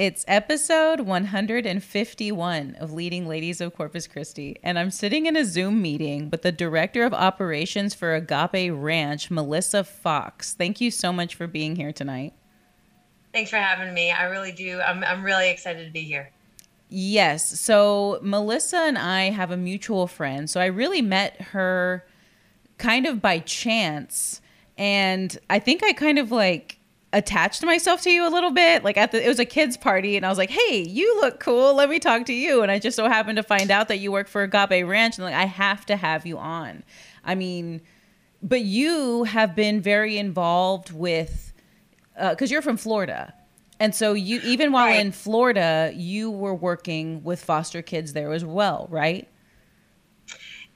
[0.00, 5.82] It's episode 151 of Leading Ladies of Corpus Christi, and I'm sitting in a Zoom
[5.82, 10.54] meeting with the Director of Operations for Agape Ranch, Melissa Fox.
[10.54, 12.32] Thank you so much for being here tonight.
[13.34, 14.10] Thanks for having me.
[14.10, 14.80] I really do.
[14.80, 16.30] I'm, I'm really excited to be here.
[16.88, 17.60] Yes.
[17.60, 20.48] So, Melissa and I have a mutual friend.
[20.48, 22.06] So, I really met her
[22.78, 24.40] kind of by chance.
[24.78, 26.79] And I think I kind of like
[27.12, 28.84] attached myself to you a little bit.
[28.84, 31.40] Like at the it was a kids party and I was like, "Hey, you look
[31.40, 31.74] cool.
[31.74, 34.12] Let me talk to you." And I just so happened to find out that you
[34.12, 36.82] work for Agape Ranch and like I have to have you on.
[37.24, 37.80] I mean,
[38.42, 41.52] but you have been very involved with
[42.16, 43.34] uh, cuz you're from Florida.
[43.80, 45.00] And so you even while right.
[45.00, 49.26] in Florida, you were working with foster kids there as well, right?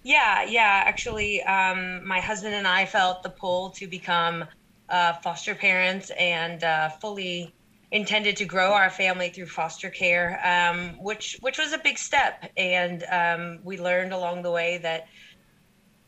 [0.03, 0.83] Yeah, yeah.
[0.87, 4.45] Actually, um, my husband and I felt the pull to become
[4.89, 7.55] uh, foster parents and uh, fully
[7.91, 12.45] intended to grow our family through foster care, um, which which was a big step.
[12.57, 15.05] And um, we learned along the way that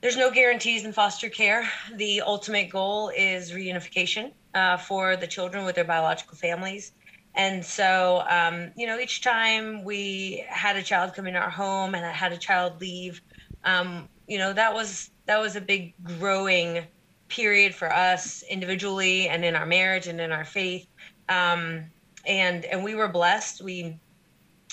[0.03, 1.69] there's no guarantees in foster care.
[1.95, 6.93] The ultimate goal is reunification uh, for the children with their biological families.
[7.35, 11.95] And so, um, you know, each time we had a child come in our home
[11.95, 13.21] and I had a child leave,
[13.65, 16.87] um, you know, that was that was a big growing
[17.29, 20.87] period for us individually and in our marriage and in our faith.
[21.29, 21.85] Um,
[22.27, 23.63] and and we were blessed.
[23.63, 23.99] We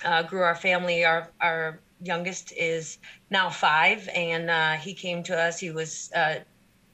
[0.03, 1.05] uh, grew our family.
[1.05, 2.97] Our our youngest is
[3.29, 5.59] now five, and uh, he came to us.
[5.59, 6.39] He was uh,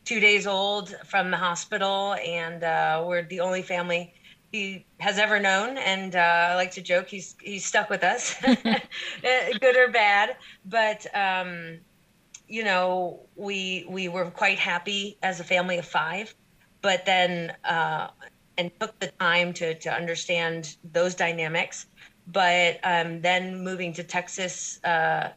[0.05, 4.13] two days old from the hospital, and uh, we're the only family
[4.51, 5.77] he has ever known.
[5.77, 6.19] And uh,
[6.51, 8.35] I like to joke he's he's stuck with us,
[9.61, 10.35] good or bad.
[10.65, 11.79] But um,
[12.49, 16.33] you know, we we were quite happy as a family of five,
[16.81, 18.07] but then uh,
[18.57, 21.85] and took the time to to understand those dynamics.
[22.27, 25.29] But um, then moving to Texas, uh,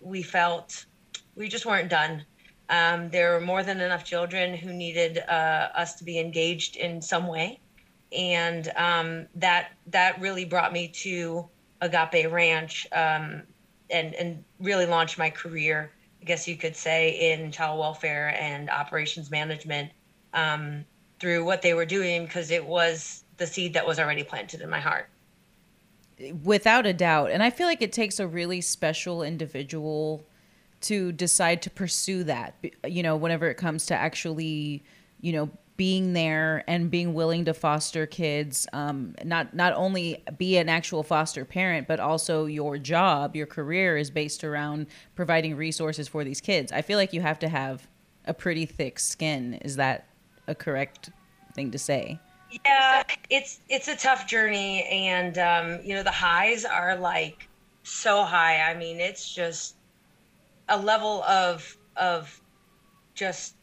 [0.00, 0.86] we felt
[1.34, 2.24] we just weren't done.
[2.68, 7.02] Um, there were more than enough children who needed uh, us to be engaged in
[7.02, 7.58] some way,
[8.16, 11.48] and um, that that really brought me to
[11.80, 13.42] Agape Ranch um,
[13.90, 18.68] and and really launched my career I guess you could say, in child welfare and
[18.68, 19.90] operations management
[20.34, 20.84] um,
[21.18, 24.68] through what they were doing because it was the seed that was already planted in
[24.68, 25.08] my heart.
[26.44, 27.30] Without a doubt.
[27.30, 30.26] And I feel like it takes a really special individual
[30.82, 32.54] to decide to pursue that,
[32.86, 34.82] you know, whenever it comes to actually,
[35.20, 35.50] you know,
[35.80, 41.02] being there and being willing to foster kids um, not not only be an actual
[41.02, 46.38] foster parent but also your job your career is based around providing resources for these
[46.38, 46.70] kids.
[46.70, 47.88] I feel like you have to have
[48.26, 49.54] a pretty thick skin.
[49.62, 50.06] Is that
[50.46, 51.08] a correct
[51.54, 52.20] thing to say?
[52.66, 54.82] Yeah it's it's a tough journey.
[54.82, 57.48] And um, you know the highs are like
[57.84, 58.60] so high.
[58.70, 59.76] I mean it's just
[60.68, 62.38] a level of of
[63.14, 63.54] just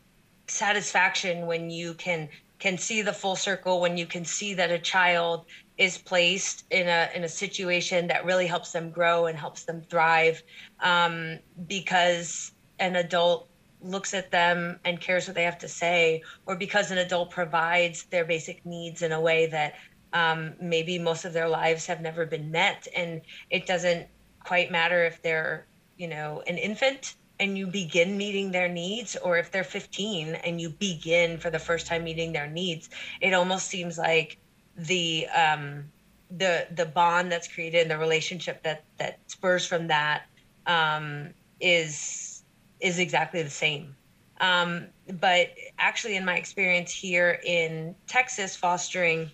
[0.47, 4.79] satisfaction when you can can see the full circle when you can see that a
[4.79, 5.45] child
[5.77, 9.81] is placed in a in a situation that really helps them grow and helps them
[9.89, 10.41] thrive
[10.79, 11.37] um,
[11.67, 13.47] because an adult
[13.81, 18.05] looks at them and cares what they have to say or because an adult provides
[18.05, 19.75] their basic needs in a way that
[20.13, 22.87] um, maybe most of their lives have never been met.
[22.95, 24.07] And it doesn't
[24.43, 29.37] quite matter if they're you know an infant and you begin meeting their needs or
[29.37, 32.89] if they're 15 and you begin for the first time meeting their needs
[33.21, 34.37] it almost seems like
[34.75, 35.91] the um
[36.29, 40.23] the the bond that's created and the relationship that that spurs from that
[40.65, 42.43] um is
[42.79, 43.95] is exactly the same.
[44.39, 44.87] Um
[45.19, 45.49] but
[45.79, 49.31] actually in my experience here in texas fostering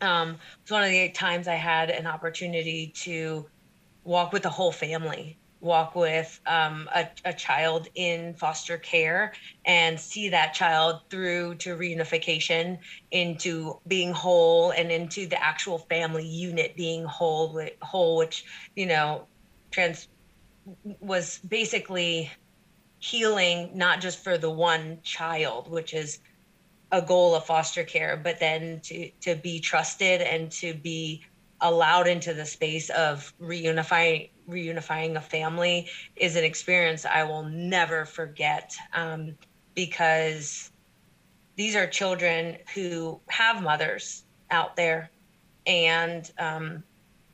[0.00, 3.46] um was one of the times i had an opportunity to
[4.04, 9.32] walk with the whole family walk with um, a, a, child in foster care
[9.64, 12.76] and see that child through to reunification
[13.12, 18.44] into being whole and into the actual family unit being whole whole which
[18.74, 19.24] you know
[19.70, 20.08] trans
[21.00, 22.28] was basically
[22.98, 26.18] healing not just for the one child which is
[26.90, 31.24] a goal of foster care but then to to be trusted and to be
[31.62, 38.04] allowed into the space of reunifying reunifying a family is an experience I will never
[38.04, 39.36] forget um,
[39.74, 40.70] because
[41.56, 45.10] these are children who have mothers out there
[45.66, 46.82] and um,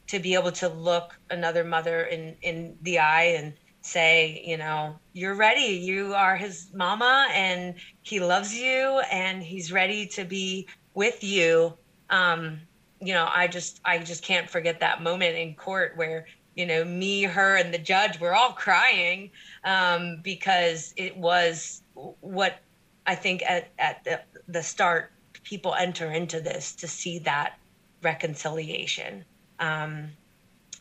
[0.08, 4.96] to be able to look another mother in in the eye and say you know
[5.12, 5.76] you're ready.
[5.82, 11.78] You are his mama and he loves you and he's ready to be with you
[12.10, 12.67] um,
[13.00, 16.84] you know, I just I just can't forget that moment in court where you know
[16.84, 19.30] me, her, and the judge were all crying
[19.64, 21.82] um, because it was
[22.20, 22.60] what
[23.06, 25.12] I think at at the, the start
[25.44, 27.58] people enter into this to see that
[28.02, 29.24] reconciliation.
[29.60, 30.10] Um,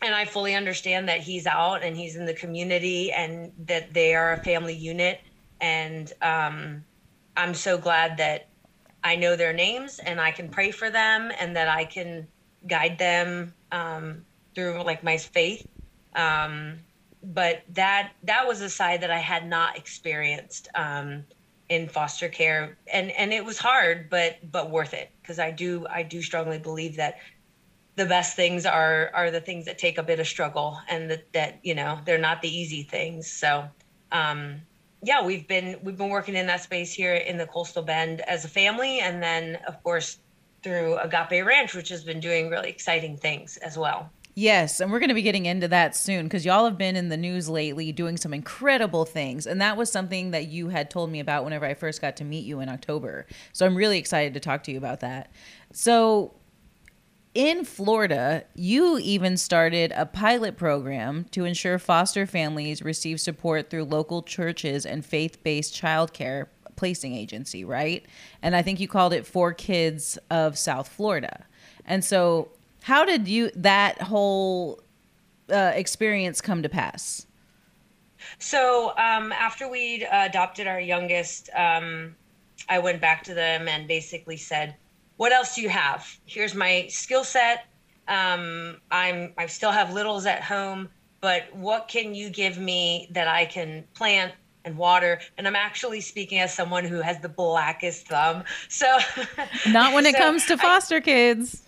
[0.00, 4.14] and I fully understand that he's out and he's in the community and that they
[4.14, 5.20] are a family unit.
[5.60, 6.84] And um,
[7.36, 8.48] I'm so glad that
[9.02, 12.28] I know their names and I can pray for them and that I can
[12.66, 15.64] guide them um, through like my faith.
[16.14, 16.80] Um,
[17.22, 21.26] but that that was a side that I had not experienced um,
[21.68, 25.86] in foster care, and and it was hard, but but worth it because I do
[25.88, 27.16] I do strongly believe that
[27.96, 31.32] the best things are are the things that take a bit of struggle and that
[31.32, 33.68] that you know they're not the easy things so
[34.12, 34.62] um
[35.02, 38.44] yeah we've been we've been working in that space here in the coastal bend as
[38.44, 40.18] a family and then of course
[40.62, 45.00] through agape ranch which has been doing really exciting things as well Yes, and we're
[45.00, 47.90] going to be getting into that soon because y'all have been in the news lately
[47.90, 49.48] doing some incredible things.
[49.48, 52.24] And that was something that you had told me about whenever I first got to
[52.24, 53.26] meet you in October.
[53.52, 55.32] So I'm really excited to talk to you about that.
[55.72, 56.37] So,
[57.38, 63.84] in Florida, you even started a pilot program to ensure foster families receive support through
[63.84, 68.04] local churches and faith based childcare placing agency, right?
[68.42, 71.46] And I think you called it 4Kids of South Florida.
[71.84, 72.48] And so,
[72.82, 74.80] how did you that whole
[75.48, 77.24] uh, experience come to pass?
[78.40, 82.16] So, um, after we adopted our youngest, um,
[82.68, 84.74] I went back to them and basically said,
[85.18, 86.08] what else do you have?
[86.24, 87.66] Here's my skill set.
[88.06, 90.88] Um, I'm I still have littles at home,
[91.20, 94.32] but what can you give me that I can plant
[94.64, 95.20] and water?
[95.36, 98.44] And I'm actually speaking as someone who has the blackest thumb.
[98.68, 98.98] So
[99.68, 101.64] not when it comes to foster I, kids.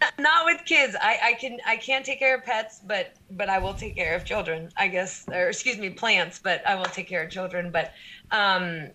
[0.18, 0.94] Not with kids.
[1.00, 4.14] I, I can I can't take care of pets, but but I will take care
[4.14, 4.70] of children.
[4.76, 6.38] I guess, or excuse me, plants.
[6.38, 7.70] But I will take care of children.
[7.72, 7.92] But
[8.30, 8.90] um,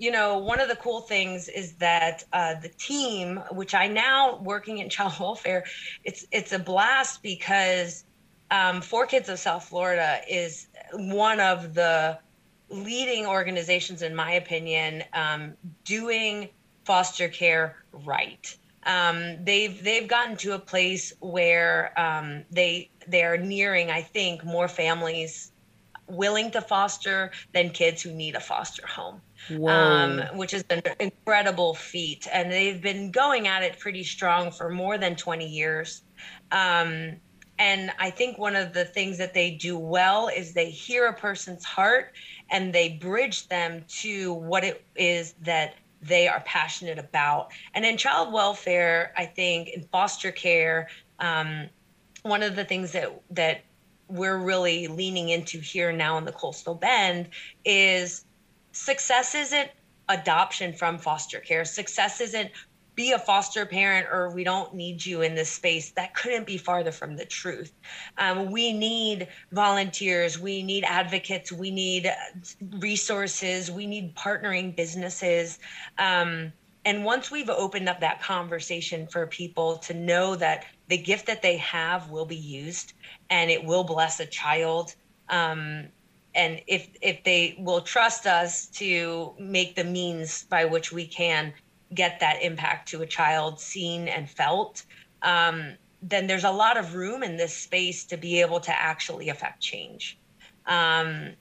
[0.00, 4.38] you know, one of the cool things is that uh, the team, which I now
[4.38, 5.64] working in child welfare,
[6.04, 8.04] it's it's a blast because
[8.50, 12.18] um, 4Kids of South Florida is one of the
[12.70, 15.52] leading organizations, in my opinion, um,
[15.84, 16.48] doing
[16.84, 18.56] foster care right.
[18.84, 24.46] Um, they've they've gotten to a place where um, they they are nearing, I think,
[24.46, 25.52] more families
[26.10, 29.20] willing to foster than kids who need a foster home
[29.66, 32.28] um, which is an incredible feat.
[32.32, 36.02] And they've been going at it pretty strong for more than 20 years.
[36.52, 37.16] Um,
[37.58, 41.12] and I think one of the things that they do well is they hear a
[41.12, 42.12] person's heart
[42.50, 47.50] and they bridge them to what it is that they are passionate about.
[47.74, 51.68] And in child welfare, I think in foster care, um,
[52.22, 53.62] one of the things that that
[54.10, 57.28] we're really leaning into here now in the coastal bend
[57.64, 58.24] is
[58.72, 59.70] success isn't
[60.08, 61.64] adoption from foster care.
[61.64, 62.50] Success isn't
[62.96, 65.92] be a foster parent or we don't need you in this space.
[65.92, 67.72] That couldn't be farther from the truth.
[68.18, 72.12] Um, we need volunteers, we need advocates, we need
[72.78, 75.58] resources, we need partnering businesses.
[75.98, 76.52] Um,
[76.84, 81.40] and once we've opened up that conversation for people to know that the gift that
[81.40, 82.92] they have will be used
[83.30, 84.94] and it will bless a child.
[85.28, 85.88] Um,
[86.34, 91.52] and if if they will trust us to make the means by which we can
[91.94, 94.84] get that impact to a child seen and felt
[95.22, 99.28] um, then there's a lot of room in this space to be able to actually
[99.28, 100.18] affect change.
[100.66, 101.34] Um,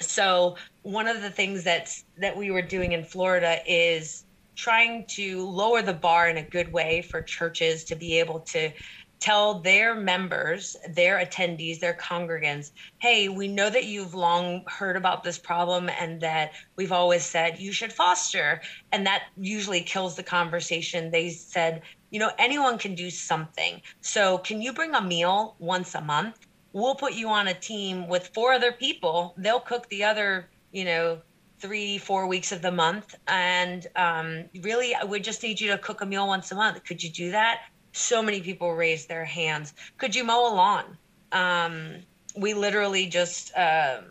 [0.00, 4.24] so one of the things that's that we were doing in florida is
[4.58, 8.72] trying to lower the bar in a good way for churches to be able to
[9.20, 15.22] tell their members, their attendees, their congregants, hey, we know that you've long heard about
[15.22, 18.60] this problem and that we've always said you should foster.
[18.90, 21.10] And that usually kills the conversation.
[21.10, 23.80] They said, you know, anyone can do something.
[24.00, 26.46] So can you bring a meal once a month?
[26.72, 29.34] We'll put you on a team with four other people.
[29.36, 31.20] They'll cook the other, you know,
[31.60, 33.14] three, four weeks of the month.
[33.26, 36.84] And um, really, we just need you to cook a meal once a month.
[36.84, 37.60] Could you do that?
[37.92, 39.74] so many people raised their hands.
[39.98, 40.98] Could you mow a lawn?
[41.32, 41.96] Um,
[42.36, 44.02] we literally just uh,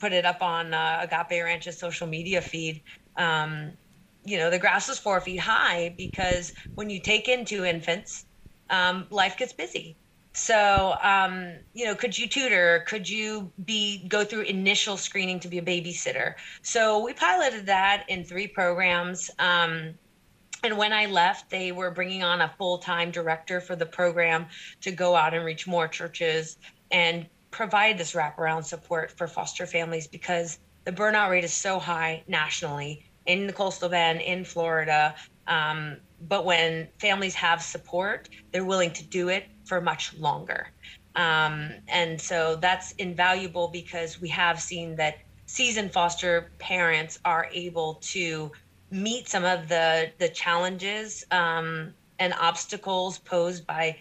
[0.00, 2.82] put it up on uh, Agape Ranch's social media feed.
[3.16, 3.72] Um,
[4.24, 8.24] you know, the grass is four feet high because when you take in two infants,
[8.70, 9.96] um, life gets busy.
[10.34, 12.84] So, um, you know, could you tutor?
[12.86, 16.34] Could you be go through initial screening to be a babysitter?
[16.62, 19.30] So we piloted that in three programs.
[19.38, 19.94] Um,
[20.64, 24.46] and when I left, they were bringing on a full time director for the program
[24.80, 26.56] to go out and reach more churches
[26.90, 32.22] and provide this wraparound support for foster families because the burnout rate is so high
[32.26, 35.14] nationally in the coastal bend, in Florida.
[35.46, 35.96] Um,
[36.28, 40.68] but when families have support, they're willing to do it for much longer.
[41.16, 47.94] Um, and so that's invaluable because we have seen that seasoned foster parents are able
[48.02, 48.50] to
[48.90, 53.96] meet some of the the challenges um, and obstacles posed by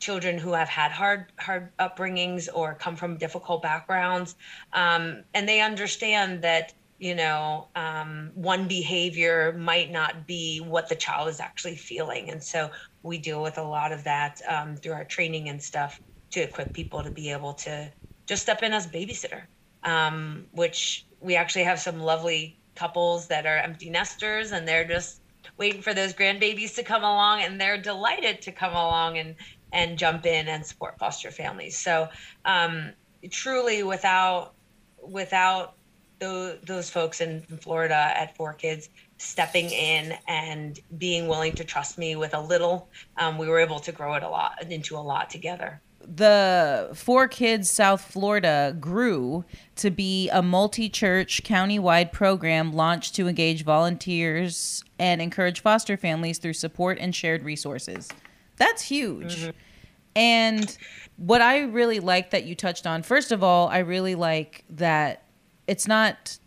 [0.00, 4.36] children who have had hard hard upbringings or come from difficult backgrounds
[4.74, 10.96] um, and they understand that you know um, one behavior might not be what the
[10.96, 12.30] child is actually feeling.
[12.30, 12.70] And so
[13.02, 16.00] we deal with a lot of that um, through our training and stuff
[16.32, 17.92] to equip people to be able to
[18.28, 19.44] just step in as babysitter
[19.84, 25.20] um, which we actually have some lovely couples that are empty nesters and they're just
[25.58, 29.36] waiting for those grandbabies to come along and they're delighted to come along and
[29.72, 31.76] and jump in and support foster families.
[31.76, 32.08] So
[32.44, 32.92] um,
[33.30, 34.54] truly without
[35.02, 35.74] without
[36.24, 38.88] those, those folks in florida at 4Kids
[39.18, 43.78] stepping in and being willing to trust me with a little um, we were able
[43.80, 49.44] to grow it a lot into a lot together the 4Kids South Florida grew
[49.76, 56.38] to be a multi church, county-wide program launched to engage volunteers and encourage foster families
[56.38, 58.08] through support and shared resources.
[58.56, 59.36] That's huge.
[59.36, 59.50] Mm-hmm.
[60.16, 60.78] And
[61.16, 65.23] what I really like that you touched on, first of all, I really like that
[65.66, 66.38] it's not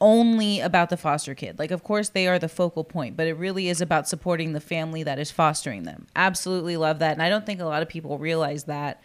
[0.00, 1.58] only about the foster kid.
[1.58, 4.60] Like, of course, they are the focal point, but it really is about supporting the
[4.60, 6.06] family that is fostering them.
[6.16, 7.12] Absolutely love that.
[7.12, 9.04] And I don't think a lot of people realize that.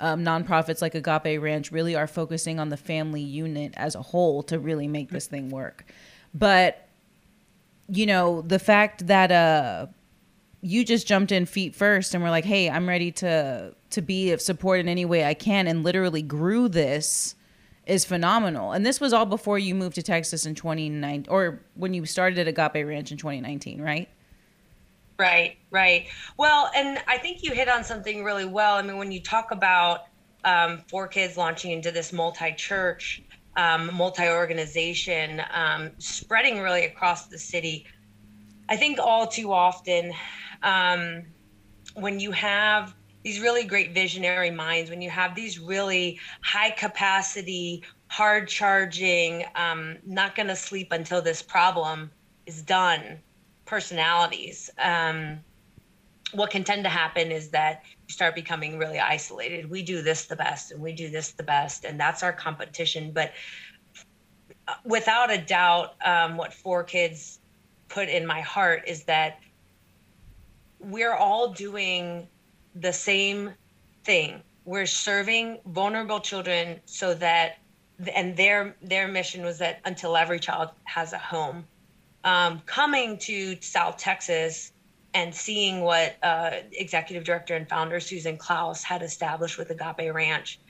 [0.00, 4.42] Um, nonprofits like Agape Ranch really are focusing on the family unit as a whole
[4.44, 5.84] to really make this thing work.
[6.34, 6.88] But,
[7.88, 9.86] you know, the fact that uh,
[10.60, 14.32] you just jumped in feet first and were like, hey, I'm ready to to be
[14.32, 17.34] of support in any way I can and literally grew this
[17.86, 18.72] is phenomenal.
[18.72, 22.38] And this was all before you moved to Texas in 2019 or when you started
[22.38, 24.08] at Agape Ranch in 2019, right?
[25.18, 26.06] Right, right.
[26.36, 28.76] Well, and I think you hit on something really well.
[28.76, 30.06] I mean, when you talk about
[30.44, 33.22] um, 4Kids launching into this multi church,
[33.56, 37.86] um, multi organization, um, spreading really across the city,
[38.68, 40.12] I think all too often
[40.62, 41.24] um,
[41.94, 47.82] when you have these really great visionary minds, when you have these really high capacity,
[48.08, 52.10] hard charging, um, not going to sleep until this problem
[52.46, 53.18] is done
[53.64, 55.38] personalities, um,
[56.32, 59.68] what can tend to happen is that you start becoming really isolated.
[59.70, 63.12] We do this the best and we do this the best, and that's our competition.
[63.12, 63.32] But
[64.66, 67.38] uh, without a doubt, um, what 4Kids
[67.88, 69.38] put in my heart is that
[70.80, 72.26] we're all doing
[72.74, 73.52] the same
[74.04, 74.42] thing.
[74.64, 77.58] We're serving vulnerable children so that,
[78.14, 81.64] and their their mission was that until every child has a home.
[82.24, 84.72] Um, coming to South Texas
[85.14, 90.60] and seeing what uh, executive director and founder Susan Klaus had established with Agape Ranch,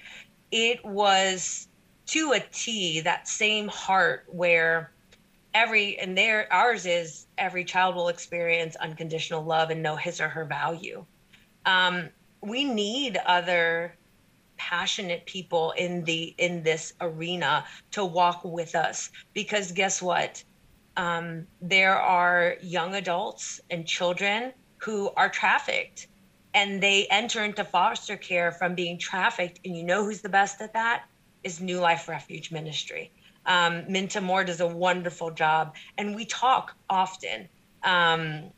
[0.50, 1.68] it was
[2.06, 4.92] to a T that same heart where
[5.54, 10.28] every and there ours is every child will experience unconditional love and know his or
[10.28, 11.04] her value
[11.66, 12.08] um,
[12.40, 13.94] we need other
[14.56, 20.42] passionate people in the in this arena to walk with us because guess what?
[20.96, 26.08] Um, there are young adults and children who are trafficked
[26.54, 29.60] and they enter into foster care from being trafficked.
[29.64, 31.04] And you know who's the best at that?
[31.44, 33.10] Is new life refuge ministry.
[33.46, 37.48] Um, minta moore does a wonderful job and we talk often.
[37.82, 38.52] Um,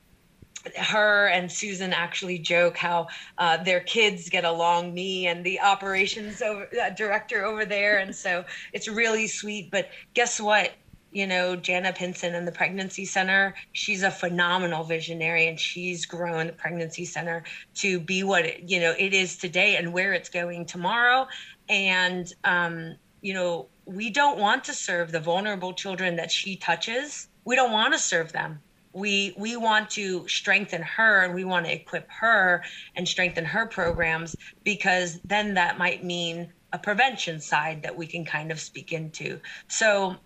[0.77, 6.41] her and Susan actually joke how uh, their kids get along, me and the operations
[6.41, 7.99] over, uh, director over there.
[7.99, 9.71] And so it's really sweet.
[9.71, 10.73] But guess what?
[11.13, 16.49] You know, Jana Pinson and the Pregnancy Center, she's a phenomenal visionary and she's grown
[16.49, 17.45] the Pregnancy Center
[17.77, 21.29] to be what, it, you know, it is today and where it's going tomorrow.
[21.69, 27.29] And, um, you know, we don't want to serve the vulnerable children that she touches.
[27.45, 28.61] We don't want to serve them
[28.95, 32.63] we we want to strengthen her and we want to equip her
[32.97, 38.25] and strengthen her programs because then that might mean a prevention side that we can
[38.25, 39.41] kind of speak into.
[39.69, 40.17] So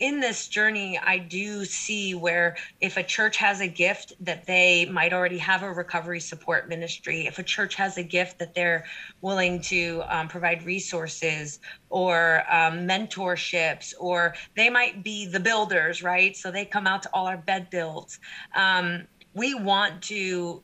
[0.00, 4.86] in this journey, I do see where if a church has a gift that they
[4.86, 8.84] might already have a recovery support ministry, if a church has a gift that they're
[9.20, 16.36] willing to um, provide resources or um, mentorships, or they might be the builders, right?
[16.36, 18.20] So they come out to all our bed builds.
[18.54, 20.62] Um, we want to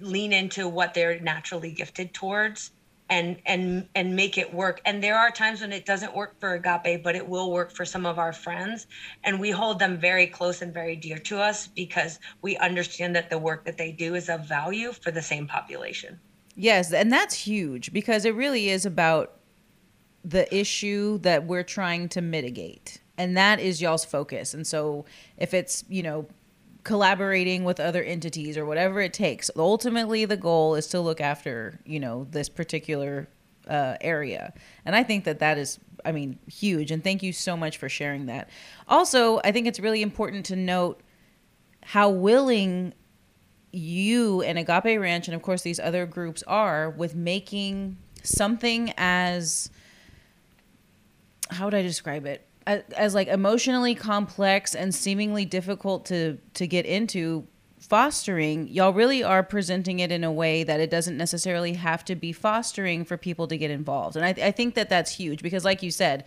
[0.00, 2.72] lean into what they're naturally gifted towards
[3.10, 4.80] and and and make it work.
[4.84, 7.84] And there are times when it doesn't work for agape but it will work for
[7.84, 8.86] some of our friends.
[9.24, 13.30] And we hold them very close and very dear to us because we understand that
[13.30, 16.18] the work that they do is of value for the same population.
[16.56, 19.38] Yes and that's huge because it really is about
[20.24, 23.02] the issue that we're trying to mitigate.
[23.18, 24.54] And that is y'all's focus.
[24.54, 25.04] And so
[25.36, 26.26] if it's you know
[26.84, 29.50] collaborating with other entities or whatever it takes.
[29.56, 33.28] Ultimately, the goal is to look after, you know, this particular
[33.68, 34.52] uh, area.
[34.84, 36.90] And I think that that is, I mean, huge.
[36.90, 38.50] And thank you so much for sharing that.
[38.86, 41.00] Also, I think it's really important to note
[41.82, 42.92] how willing
[43.72, 49.70] you and Agape Ranch, and of course these other groups are with making something as,
[51.50, 52.46] how would I describe it?
[52.66, 57.46] As, as like emotionally complex and seemingly difficult to to get into
[57.78, 62.14] fostering, y'all really are presenting it in a way that it doesn't necessarily have to
[62.14, 64.16] be fostering for people to get involved.
[64.16, 66.24] And I, I think that that's huge because, like you said,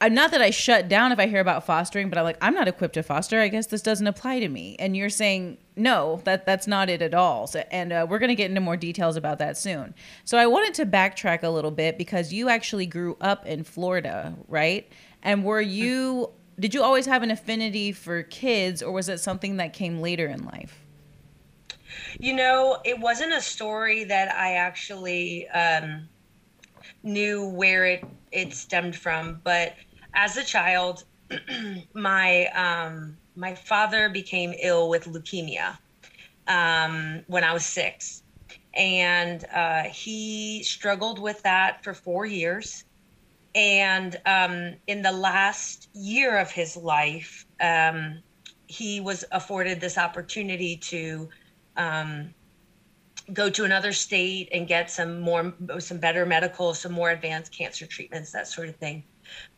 [0.00, 2.52] I'm not that I shut down if I hear about fostering, but I'm like, I'm
[2.52, 3.40] not equipped to foster.
[3.40, 4.76] I guess this doesn't apply to me.
[4.78, 7.46] And you're saying, no, that that's not it at all.
[7.46, 9.94] So, and uh, we're going to get into more details about that soon.
[10.24, 14.34] So I wanted to backtrack a little bit because you actually grew up in Florida,
[14.48, 14.90] right?
[15.26, 16.30] And were you
[16.60, 20.26] did you always have an affinity for kids or was it something that came later
[20.26, 20.86] in life?
[22.20, 26.08] You know, it wasn't a story that I actually um,
[27.02, 29.74] knew where it it stemmed from, but
[30.14, 31.02] as a child,
[31.92, 35.76] my um, my father became ill with leukemia
[36.46, 38.22] um, when I was six,
[38.74, 42.84] and uh, he struggled with that for four years
[43.56, 48.18] and um, in the last year of his life, um,
[48.66, 51.28] he was afforded this opportunity to
[51.78, 52.34] um,
[53.32, 57.86] go to another state and get some more, some better medical, some more advanced cancer
[57.86, 59.02] treatments, that sort of thing.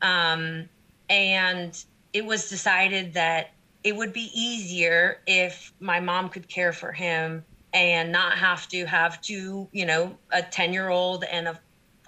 [0.00, 0.68] Um,
[1.10, 3.50] and it was decided that
[3.82, 8.86] it would be easier if my mom could care for him and not have to
[8.86, 11.58] have two, you know, a 10 year old and a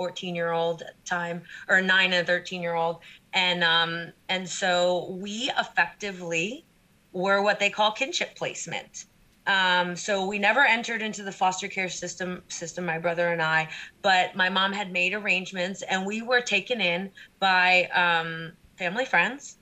[0.01, 2.99] 14 year old time or 9 and 13 year old
[3.35, 6.67] and um and so we effectively
[7.15, 9.07] were what they call kinship placement.
[9.47, 13.71] Um, so we never entered into the foster care system system my brother and i
[14.05, 19.57] but my mom had made arrangements and we were taken in by um, family friends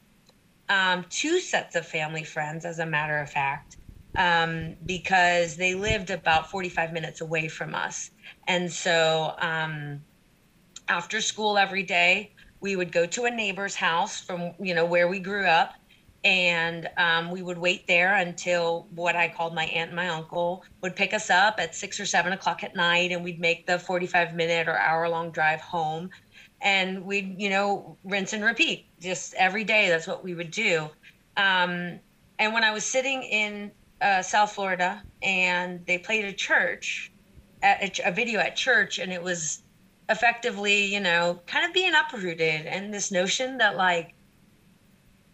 [0.71, 3.79] um, two sets of family friends as a matter of fact
[4.19, 8.11] um, because they lived about 45 minutes away from us.
[8.49, 10.07] And so um,
[10.89, 12.33] after school every day.
[12.61, 15.75] We would go to a neighbor's house from you know where we grew up,
[16.25, 20.65] and um, we would wait there until what I called my aunt and my uncle
[20.83, 23.79] would pick us up at six or seven o'clock at night, and we'd make the
[23.79, 26.11] forty-five minute or hour-long drive home,
[26.61, 29.89] and we'd you know rinse and repeat just every day.
[29.89, 30.89] That's what we would do.
[31.37, 32.01] Um,
[32.41, 33.71] and when I was sitting in
[34.01, 37.13] uh, South Florida, and they played a church,
[37.63, 39.63] at a, a video at church, and it was
[40.09, 44.15] effectively, you know, kind of being uprooted and this notion that like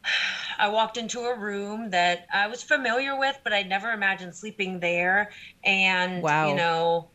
[0.58, 4.80] I walked into a room that I was familiar with, but I'd never imagined sleeping
[4.80, 5.30] there.
[5.64, 6.48] And, wow.
[6.48, 7.10] you know,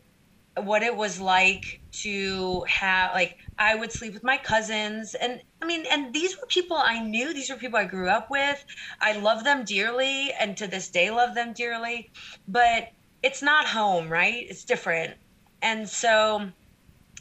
[0.58, 5.16] what it was like to have, like, I would sleep with my cousins.
[5.16, 8.30] And I mean, and these were people I knew, these were people I grew up
[8.30, 8.64] with.
[9.00, 12.12] I love them dearly and to this day love them dearly.
[12.48, 12.90] But
[13.24, 14.46] it's not home, right?
[14.50, 15.16] It's different.
[15.62, 16.52] And so,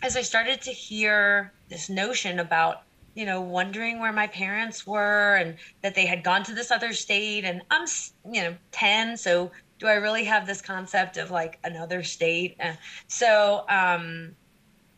[0.02, 2.78] as I started to hear this notion about,
[3.14, 6.92] you know, wondering where my parents were and that they had gone to this other
[6.92, 7.87] state, and I'm,
[8.24, 12.56] you know, 10, so do I really have this concept of like another state?
[12.61, 12.74] Uh,
[13.08, 14.37] so um,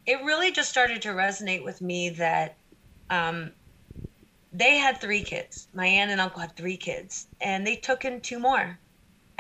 [0.07, 2.59] it really just started to resonate with me that
[3.11, 3.53] um,
[4.53, 5.69] they had three kids.
[5.75, 8.81] My aunt and uncle had three kids, and they took in two more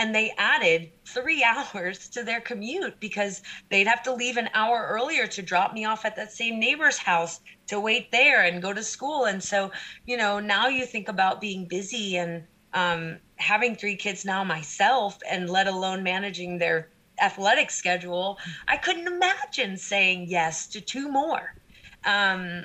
[0.00, 4.86] and they added three hours to their commute because they'd have to leave an hour
[4.88, 8.72] earlier to drop me off at that same neighbor's house to wait there and go
[8.72, 9.70] to school and so
[10.06, 15.18] you know now you think about being busy and um, having three kids now myself
[15.28, 16.88] and let alone managing their
[17.20, 21.54] athletic schedule i couldn't imagine saying yes to two more
[22.06, 22.64] um,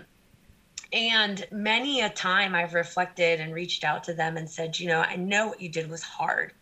[0.94, 5.02] and many a time I've reflected and reached out to them and said, you know,
[5.02, 6.54] I know what you did was hard.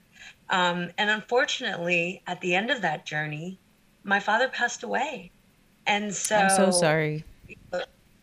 [0.53, 3.59] Um, and unfortunately, at the end of that journey,
[4.03, 5.31] my father passed away.
[5.87, 7.25] And so I'm so sorry.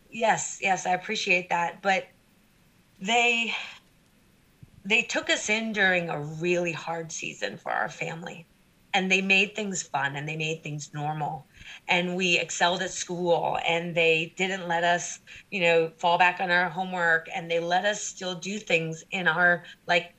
[0.09, 1.81] Yes, yes, I appreciate that.
[1.81, 2.07] But
[3.01, 3.53] they
[4.85, 8.47] they took us in during a really hard season for our family.
[8.93, 11.45] And they made things fun and they made things normal.
[11.89, 16.49] And we excelled at school and they didn't let us, you know, fall back on
[16.49, 20.13] our homework and they let us still do things in our like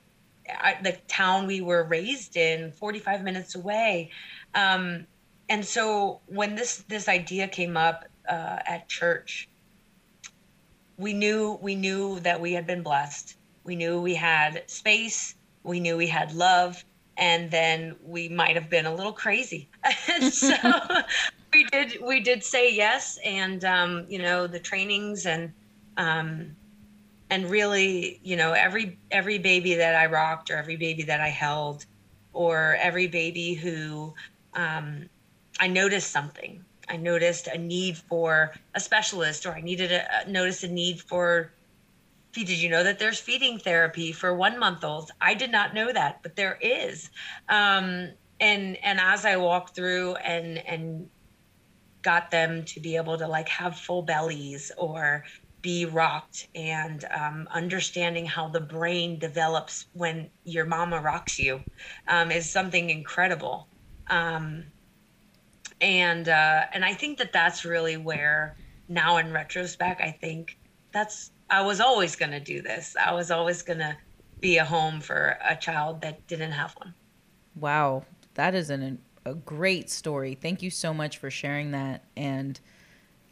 [0.83, 4.11] the town we were raised in 45 minutes away.
[4.55, 5.07] Um,
[5.49, 9.49] and so when this this idea came up uh, at church
[10.97, 13.37] we knew we knew that we had been blessed.
[13.63, 15.35] We knew we had space.
[15.63, 16.83] We knew we had love.
[17.17, 19.69] And then we might have been a little crazy.
[20.11, 20.55] And so
[21.53, 23.19] we did we did say yes.
[23.23, 25.51] And um, you know the trainings and
[25.97, 26.55] um,
[27.33, 31.29] and really you know every every baby that i rocked or every baby that i
[31.29, 31.83] held
[32.31, 34.13] or every baby who
[34.53, 35.09] um,
[35.59, 36.63] i noticed something.
[36.89, 41.51] I noticed a need for a specialist or i needed a notice a need for
[42.33, 45.91] did you know that there's feeding therapy for one month olds i did not know
[45.91, 47.09] that but there is.
[47.49, 51.09] Um, and and as i walked through and and
[52.03, 55.23] got them to be able to like have full bellies or
[55.63, 61.59] be rocked and um, understanding how the brain develops when your mama rocks you
[62.07, 63.67] um, is something incredible.
[64.11, 64.65] Um,
[65.81, 68.55] and uh, and i think that that's really where
[68.87, 70.57] now in retrospect i think
[70.91, 72.95] that's i was always going to do this.
[73.03, 73.95] I was always going to
[74.39, 76.93] be a home for a child that didn't have one.
[77.55, 78.03] Wow.
[78.33, 80.35] That is an, a great story.
[80.35, 82.03] Thank you so much for sharing that.
[82.17, 82.59] And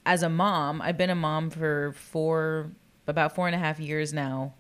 [0.06, 2.72] as a mom, I've been a mom for four,
[3.08, 4.54] about four and a half years now,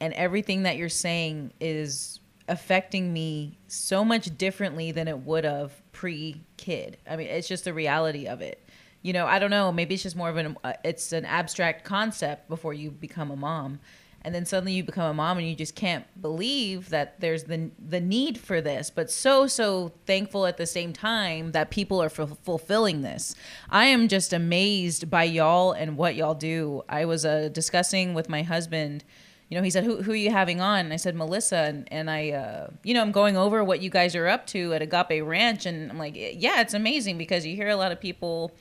[0.00, 5.72] and everything that you're saying is affecting me so much differently than it would have
[5.92, 6.98] pre kid.
[7.08, 8.66] I mean, it's just the reality of it.
[9.02, 9.72] You know, I don't know.
[9.72, 13.36] Maybe it's just more of an uh, it's an abstract concept before you become a
[13.36, 13.80] mom
[14.24, 17.70] and then suddenly you become a mom and you just can't believe that there's the
[17.78, 22.06] the need for this but so so thankful at the same time that people are
[22.06, 23.34] f- fulfilling this.
[23.68, 26.82] I am just amazed by y'all and what y'all do.
[26.88, 29.04] I was uh, discussing with my husband
[29.48, 30.86] you know he said who, who are you having on?
[30.86, 31.56] And i said melissa.
[31.56, 34.72] And, and i uh, you know i'm going over what you guys are up to
[34.72, 35.66] at agape ranch.
[35.66, 38.52] And i'm like yeah it's amazing because you hear a lot of people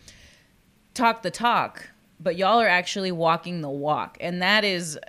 [0.94, 1.90] talk the talk
[2.24, 4.18] but y'all are actually walking the walk.
[4.22, 5.00] And that is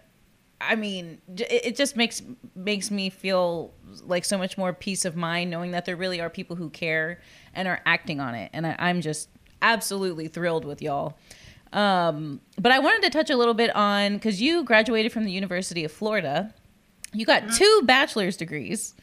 [0.68, 2.22] I mean, it just makes
[2.54, 6.30] makes me feel like so much more peace of mind knowing that there really are
[6.30, 7.20] people who care
[7.54, 9.28] and are acting on it, and I, am just
[9.60, 11.18] absolutely thrilled with y'all.
[11.72, 15.32] Um, but I wanted to touch a little bit on because you graduated from the
[15.32, 16.54] University of Florida.
[17.12, 17.54] You got mm-hmm.
[17.54, 18.94] two bachelor's degrees.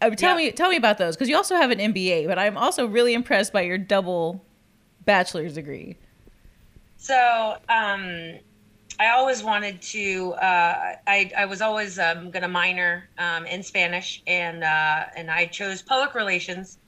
[0.00, 2.26] Uh, tell me, tell me about those because you also have an MBA.
[2.26, 4.44] But I'm also really impressed by your double
[5.04, 5.96] bachelor's degree.
[6.96, 8.38] So, um,
[9.02, 10.34] I always wanted to.
[10.34, 15.28] Uh, I I was always um, going to minor um, in Spanish, and uh, and
[15.28, 16.78] I chose public relations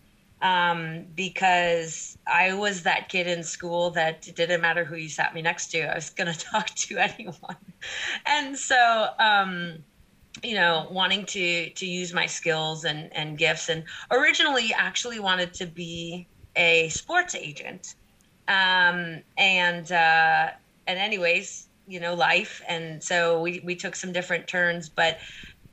[0.41, 5.43] um, because I was that kid in school that didn't matter who you sat me
[5.43, 5.81] next to.
[5.91, 7.57] I was going to talk to anyone,
[8.27, 9.83] and so um,
[10.45, 15.53] you know, wanting to to use my skills and and gifts, and originally actually wanted
[15.55, 17.97] to be a sports agent,
[18.47, 20.51] um, and uh,
[20.87, 22.63] and anyways you know life.
[22.69, 25.19] And so we, we took some different turns but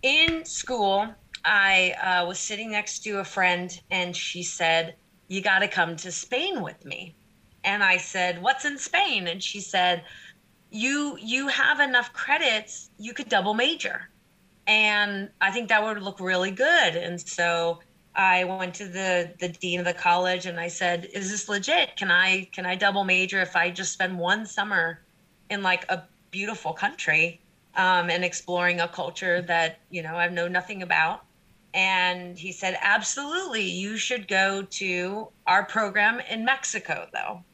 [0.02, 1.08] in school
[1.46, 4.96] i uh, was sitting next to a friend and she said
[5.28, 7.18] you got to come to spain with me.
[7.64, 9.28] And i said what's in spain?
[9.28, 10.04] And she said
[10.72, 14.10] you you have enough credits you could double major.
[14.68, 16.96] And i think that would look really good.
[16.96, 17.80] And so
[18.16, 21.96] i went to the the dean of the college and i said is this legit?
[21.98, 25.02] Can i can i double major if i just spend one summer
[25.52, 27.40] in like a beautiful country
[27.76, 31.24] um, and exploring a culture that you know I know nothing about.
[31.74, 37.46] And he said, absolutely, you should go to our program in Mexico, though.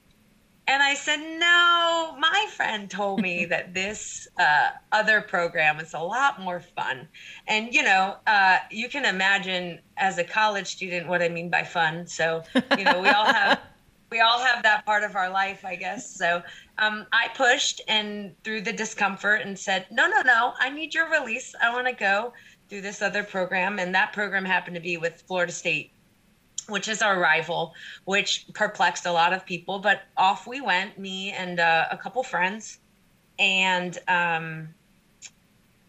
[0.69, 5.99] And I said, no, my friend told me that this uh, other program is a
[5.99, 7.07] lot more fun.
[7.47, 11.63] And, you know, uh, you can imagine as a college student what I mean by
[11.63, 12.07] fun.
[12.07, 12.43] So,
[12.77, 13.59] you know, we all have.
[14.09, 16.09] we all have that part of our life, I guess.
[16.09, 16.41] So
[16.77, 21.09] um, I pushed and through the discomfort and said, no, no, no, I need your
[21.09, 21.53] release.
[21.61, 22.33] I want to go
[22.69, 23.79] through this other program.
[23.79, 25.91] And that program happened to be with Florida State,
[26.69, 27.73] which is our rival,
[28.05, 29.79] which perplexed a lot of people.
[29.79, 32.79] But off we went, me and uh, a couple friends.
[33.39, 34.69] and um,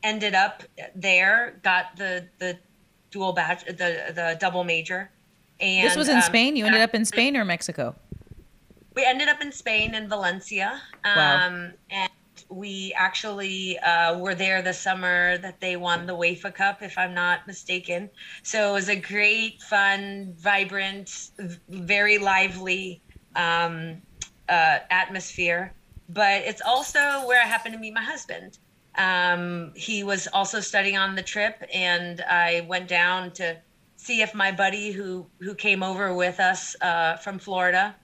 [0.02, 0.62] ended up
[0.94, 1.58] there.
[1.62, 2.58] Got the the
[3.10, 5.10] dual batch, the the double major.
[5.60, 6.56] And this was in um, Spain.
[6.56, 7.94] You ended up in Spain or Mexico?
[8.98, 10.82] We ended up in Spain in Valencia.
[11.04, 11.46] Wow.
[11.46, 12.10] Um, and
[12.48, 17.14] we actually uh, were there the summer that they won the UEFA Cup, if I'm
[17.14, 18.10] not mistaken.
[18.42, 21.30] So it was a great, fun, vibrant,
[21.68, 23.00] very lively
[23.36, 24.02] um,
[24.48, 25.72] uh, atmosphere.
[26.08, 28.58] But it's also where I happened to meet my husband.
[28.96, 33.58] Um, he was also studying on the trip, and I went down to
[33.94, 37.94] see if my buddy who who came over with us uh, from Florida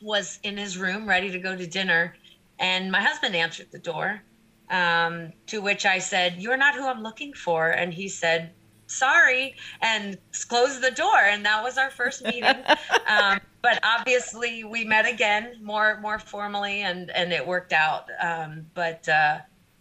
[0.00, 2.14] was in his room ready to go to dinner
[2.58, 4.22] and my husband answered the door,
[4.70, 7.70] um, to which I said, You're not who I'm looking for.
[7.70, 8.52] And he said,
[8.86, 10.16] Sorry, and
[10.48, 11.18] closed the door.
[11.18, 12.44] And that was our first meeting.
[13.08, 18.06] um, but obviously, we met again more more formally, and and it worked out.
[18.20, 19.38] Um, but uh,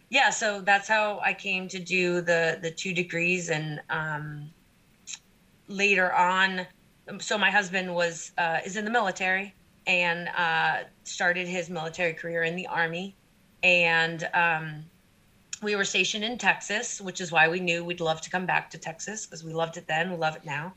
[0.10, 4.50] yeah, so that's how I came to do the the two degrees, and um,
[5.68, 6.66] later on.
[7.20, 9.54] So my husband was uh, is in the military,
[9.88, 13.16] and uh, started his military career in the Army.
[13.64, 14.86] And um,
[15.62, 18.70] we were stationed in Texas, which is why we knew we'd love to come back
[18.72, 20.74] to Texas because we loved it then, we love it now.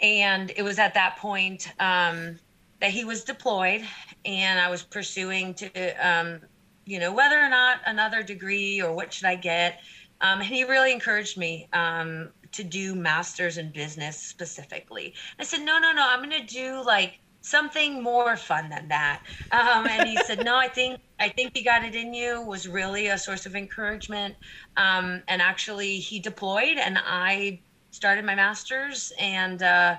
[0.00, 2.38] And it was at that point um,
[2.80, 3.82] that he was deployed,
[4.24, 6.40] and I was pursuing to, um,
[6.84, 9.80] you know, whether or not another degree or what should I get.
[10.20, 15.14] Um, and he really encouraged me um, to do masters in business specifically.
[15.38, 19.22] I said, no, no, no, I'm going to do like something more fun than that.
[19.52, 22.66] Um, and he said, no, I think, I think you got it in you was
[22.66, 24.34] really a source of encouragement.
[24.76, 29.96] Um, and actually he deployed and I started my master's and, uh,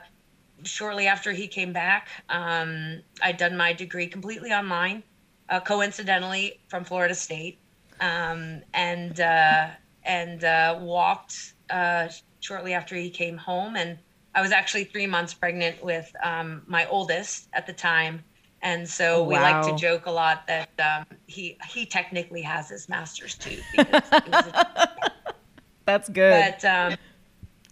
[0.64, 5.04] shortly after he came back, um, I'd done my degree completely online,
[5.50, 7.60] uh, coincidentally from Florida State,
[8.00, 9.68] um, and uh,
[10.04, 12.08] and uh, walked uh,
[12.40, 14.00] shortly after he came home and
[14.36, 18.24] I was actually three months pregnant with um, my oldest at the time.
[18.62, 22.90] And so we like to joke a lot that um, he he technically has his
[22.90, 23.58] master's too.
[23.78, 24.02] A-
[25.86, 26.56] That's good.
[26.62, 26.98] But um,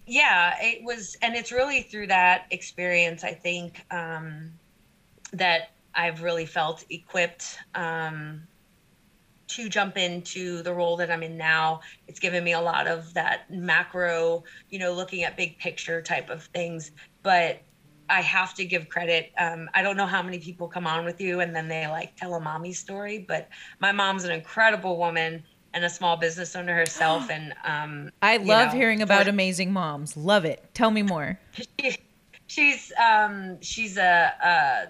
[0.08, 4.52] yeah, it was, and it's really through that experience, I think, um,
[5.34, 8.48] that I've really felt equipped um,
[9.56, 13.14] to jump into the role that I'm in now, it's given me a lot of
[13.14, 16.92] that macro, you know, looking at big picture type of things.
[17.24, 17.62] But
[18.10, 19.32] I have to give credit.
[19.38, 22.16] Um, I don't know how many people come on with you and then they like
[22.16, 26.76] tell a mommy story, but my mom's an incredible woman and a small business owner
[26.76, 27.30] herself.
[27.32, 30.16] And um, I love know, hearing about for, amazing moms.
[30.16, 30.64] Love it.
[30.74, 31.40] Tell me more.
[31.80, 31.98] She,
[32.48, 34.88] she's um, she's a, a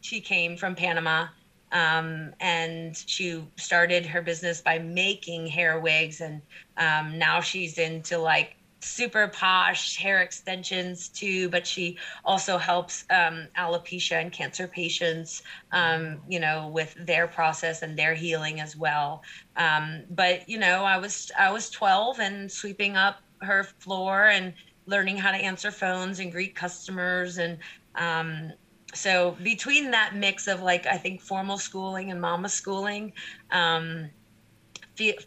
[0.00, 1.28] she came from Panama
[1.74, 6.40] um, and she started her business by making hair wigs and
[6.78, 13.48] um, now she's into like super posh hair extensions too but she also helps um,
[13.58, 19.22] alopecia and cancer patients um, you know with their process and their healing as well.
[19.56, 24.54] Um, but you know i was i was 12 and sweeping up her floor and
[24.86, 27.58] learning how to answer phones and greet customers and
[27.94, 28.52] um,
[28.94, 33.12] so between that mix of like i think formal schooling and mama schooling
[33.50, 34.10] um,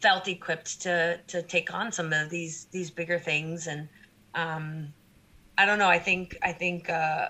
[0.01, 3.67] felt equipped to to take on some of these these bigger things.
[3.67, 3.89] And
[4.35, 4.93] um,
[5.57, 7.29] i don't know i think i think uh,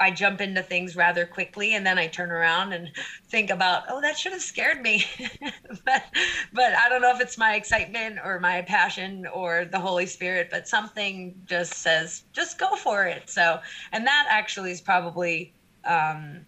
[0.00, 2.90] I jump into things rather quickly and then I turn around and
[3.28, 5.04] think about, oh, that should have scared me.
[5.84, 6.04] but
[6.52, 10.48] but I don't know if it's my excitement or my passion or the Holy Spirit,
[10.50, 13.28] but something just says, just go for it.
[13.28, 13.60] So
[13.92, 15.52] and that actually is probably
[15.84, 16.46] um,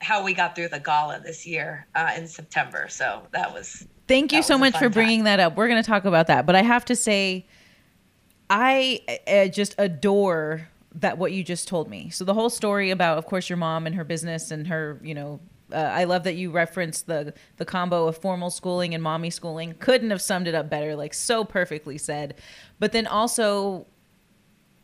[0.00, 2.86] how we got through the gala this year uh, in September.
[2.88, 5.56] So that was Thank you so much for bringing that up.
[5.56, 7.46] We're going to talk about that, but I have to say
[8.48, 12.10] I uh, just adore that what you just told me.
[12.10, 15.14] So the whole story about, of course, your mom and her business and her, you
[15.14, 15.40] know,
[15.72, 19.74] uh, I love that you referenced the the combo of formal schooling and mommy schooling.
[19.78, 20.96] Couldn't have summed it up better.
[20.96, 22.34] Like so perfectly said.
[22.78, 23.86] But then also,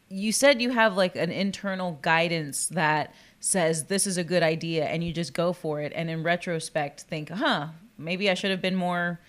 [0.08, 4.84] you said you have like an internal guidance that says this is a good idea,
[4.84, 5.92] and you just go for it.
[5.94, 9.20] And in retrospect, think, huh, maybe I should have been more,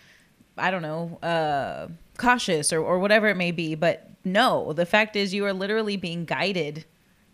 [0.57, 1.87] I don't know, uh,
[2.17, 3.75] cautious or or whatever it may be.
[3.75, 6.85] But no, the fact is, you are literally being guided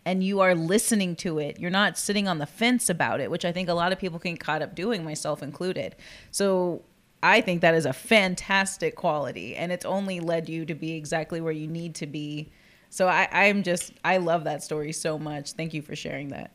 [0.06, 1.60] and you are listening to it.
[1.60, 4.19] You're not sitting on the fence about it, which I think a lot of people
[4.19, 5.95] can get caught up doing, myself included.
[6.32, 6.82] So
[7.21, 11.39] I think that is a fantastic quality, and it's only led you to be exactly
[11.39, 12.51] where you need to be.
[12.89, 15.53] So I, I'm just, I love that story so much.
[15.53, 16.51] Thank you for sharing that.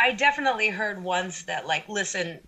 [0.00, 2.38] I definitely heard once that, like, listen,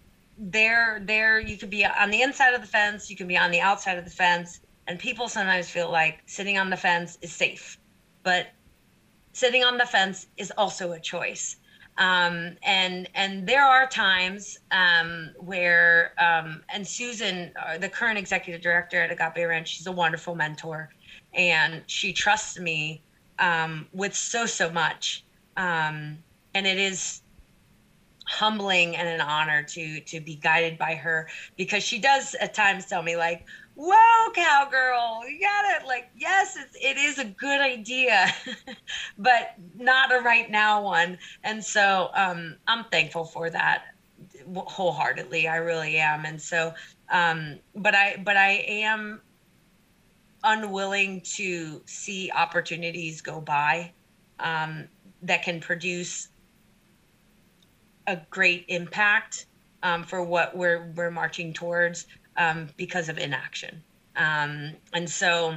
[0.42, 3.50] there there you could be on the inside of the fence you can be on
[3.50, 4.60] the outside of the fence
[4.90, 7.78] and people sometimes feel like sitting on the fence is safe
[8.22, 8.48] but
[9.32, 11.56] sitting on the fence is also a choice.
[11.98, 18.62] Um, and and there are times um, where um, and Susan, uh, the current executive
[18.62, 20.90] director at Agape Ranch, she's a wonderful mentor,
[21.34, 23.02] and she trusts me
[23.38, 25.24] um, with so so much,
[25.56, 26.16] um,
[26.54, 27.22] and it is
[28.26, 32.86] humbling and an honor to to be guided by her because she does at times
[32.86, 33.44] tell me like
[33.82, 38.26] whoa cowgirl you got it like yes it's, it is a good idea
[39.18, 41.18] but not a right now one.
[41.44, 43.84] And so um, i'm thankful for that
[44.54, 46.26] wholeheartedly i really am.
[46.26, 46.74] And so
[47.10, 49.22] um, but i but i am
[50.44, 53.92] unwilling to see opportunities go by
[54.40, 54.88] um,
[55.22, 56.28] that can produce
[58.06, 59.46] a great impact
[59.82, 63.82] um, for what we're we're marching towards um, because of inaction.
[64.16, 65.54] Um, and so,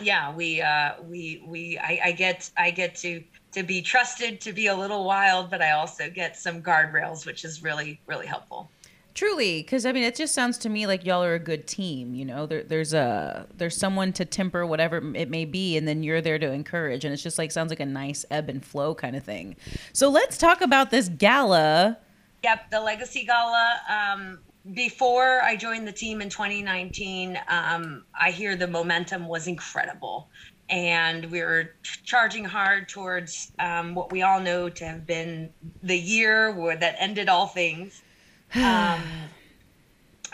[0.00, 4.52] yeah, we uh, we we I, I get I get to to be trusted to
[4.52, 8.70] be a little wild, but I also get some guardrails, which is really really helpful.
[9.14, 12.14] Truly, because I mean, it just sounds to me like y'all are a good team.
[12.14, 16.02] You know, there, there's a there's someone to temper whatever it may be, and then
[16.02, 18.94] you're there to encourage, and it's just like sounds like a nice ebb and flow
[18.94, 19.56] kind of thing.
[19.94, 21.96] So let's talk about this gala.
[22.44, 23.80] Yep, the Legacy Gala.
[23.88, 24.38] Um,
[24.74, 30.28] before I joined the team in 2019, um, I hear the momentum was incredible,
[30.68, 31.70] and we were
[32.04, 35.52] charging hard towards um, what we all know to have been
[35.82, 38.02] the year where that ended all things
[38.54, 39.02] um,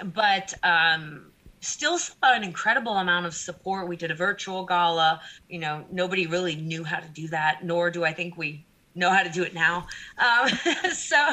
[0.05, 3.89] but um, still saw an incredible amount of support.
[3.89, 5.21] We did a virtual gala.
[5.49, 9.11] You know, nobody really knew how to do that, nor do I think we know
[9.11, 9.87] how to do it now.
[10.19, 10.49] Um,
[10.93, 11.33] so,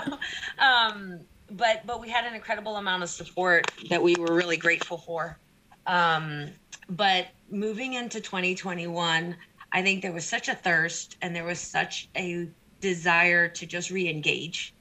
[0.57, 4.97] um, but but we had an incredible amount of support that we were really grateful
[4.97, 5.39] for.
[5.85, 6.55] Um,
[6.89, 9.37] but moving into 2021,
[9.71, 13.91] I think there was such a thirst and there was such a desire to just
[13.91, 14.75] re-engage.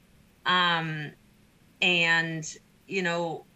[0.47, 1.15] Um,
[1.81, 2.45] and
[2.87, 3.47] you know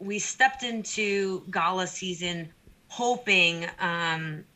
[0.00, 2.54] we stepped into gala season
[2.90, 4.46] hoping um,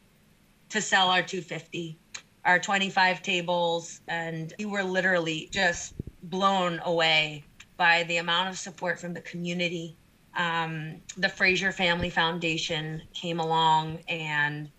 [0.70, 2.00] to sell our 250
[2.44, 7.49] our 25 tables and we were literally just blown away
[7.80, 9.96] by the amount of support from the community
[10.36, 14.70] um, the fraser family foundation came along and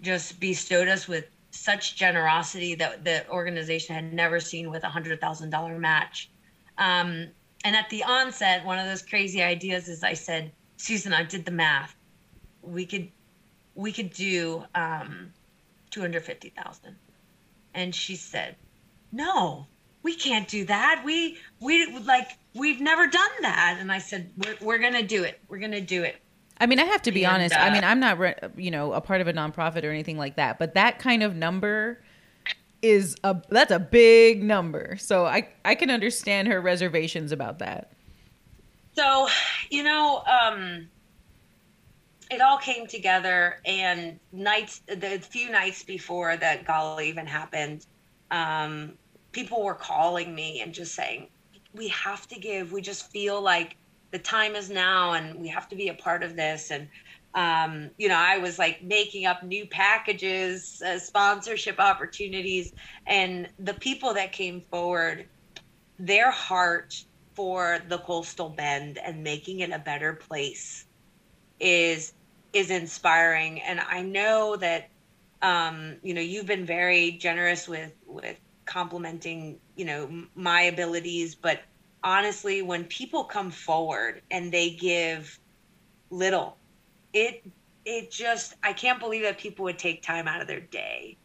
[0.00, 5.20] just bestowed us with such generosity that the organization had never seen with a hundred
[5.20, 6.30] thousand dollar match
[6.78, 7.28] um,
[7.64, 11.44] and at the onset, one of those crazy ideas is I said, Susan, I did
[11.44, 11.96] the math.
[12.62, 13.10] We could
[13.74, 15.32] we could do um,
[15.90, 16.96] 250,000.
[17.74, 18.56] And she said,
[19.12, 19.66] "No,
[20.02, 21.02] we can't do that.
[21.04, 25.24] We we like we've never done that." And I said, "We're we're going to do
[25.24, 25.40] it.
[25.48, 26.16] We're going to do it."
[26.60, 27.54] I mean, I have to be and, honest.
[27.54, 30.36] Uh, I mean, I'm not, you know, a part of a nonprofit or anything like
[30.36, 32.02] that, but that kind of number
[32.82, 34.96] is a that's a big number.
[34.98, 37.92] So I I can understand her reservations about that.
[38.94, 39.28] So,
[39.70, 40.88] you know, um
[42.30, 47.86] it all came together and nights the few nights before that gala even happened,
[48.30, 48.92] um
[49.38, 51.28] people were calling me and just saying,
[51.72, 52.72] "We have to give.
[52.72, 53.76] We just feel like
[54.10, 56.88] the time is now and we have to be a part of this." And
[57.34, 62.72] um, you know, I was like making up new packages, uh, sponsorship opportunities,
[63.06, 65.28] and the people that came forward,
[65.98, 66.94] their heart
[67.36, 70.86] for the coastal bend and making it a better place
[71.60, 72.12] is
[72.52, 73.62] is inspiring.
[73.62, 74.90] And I know that
[75.42, 81.60] um, you know you've been very generous with with complimenting you know my abilities, but
[82.04, 85.38] honestly, when people come forward and they give
[86.10, 86.56] little
[87.12, 87.44] it
[87.84, 91.16] it just I can't believe that people would take time out of their day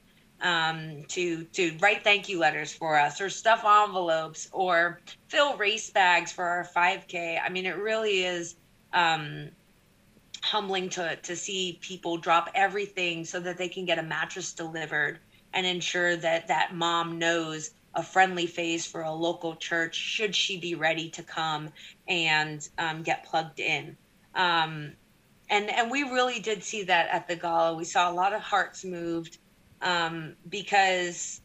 [0.42, 5.90] um, to to write thank you letters for us or stuff envelopes or fill race
[5.90, 7.40] bags for our 5K.
[7.44, 8.56] I mean, it really is
[8.94, 9.50] um,
[10.42, 15.20] humbling to to see people drop everything so that they can get a mattress delivered
[15.54, 20.60] and ensure that that mom knows a friendly face for a local church should she
[20.60, 21.70] be ready to come
[22.08, 23.96] and um, get plugged in.
[24.34, 24.94] Um,
[25.50, 27.76] and and we really did see that at the gala.
[27.76, 29.38] We saw a lot of hearts moved
[29.82, 31.42] um, because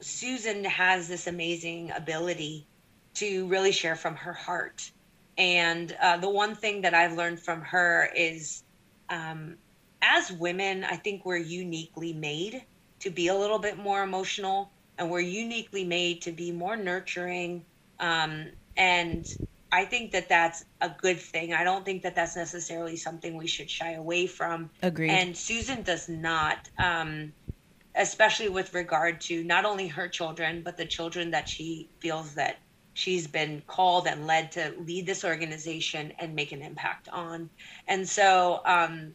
[0.00, 2.66] Susan has this amazing ability
[3.14, 4.90] to really share from her heart.
[5.36, 8.62] And uh, the one thing that I've learned from her is,
[9.10, 9.56] um,
[10.00, 12.62] as women, I think we're uniquely made
[13.04, 17.62] to be a little bit more emotional, and we're uniquely made to be more nurturing.
[18.00, 18.46] Um,
[18.78, 19.26] and
[19.70, 21.52] I think that that's a good thing.
[21.52, 24.70] I don't think that that's necessarily something we should shy away from.
[24.82, 25.10] Agreed.
[25.10, 27.34] And Susan does not, um,
[27.94, 32.56] especially with regard to not only her children, but the children that she feels that
[32.94, 37.50] she's been called and led to lead this organization and make an impact on.
[37.86, 39.14] And so, um,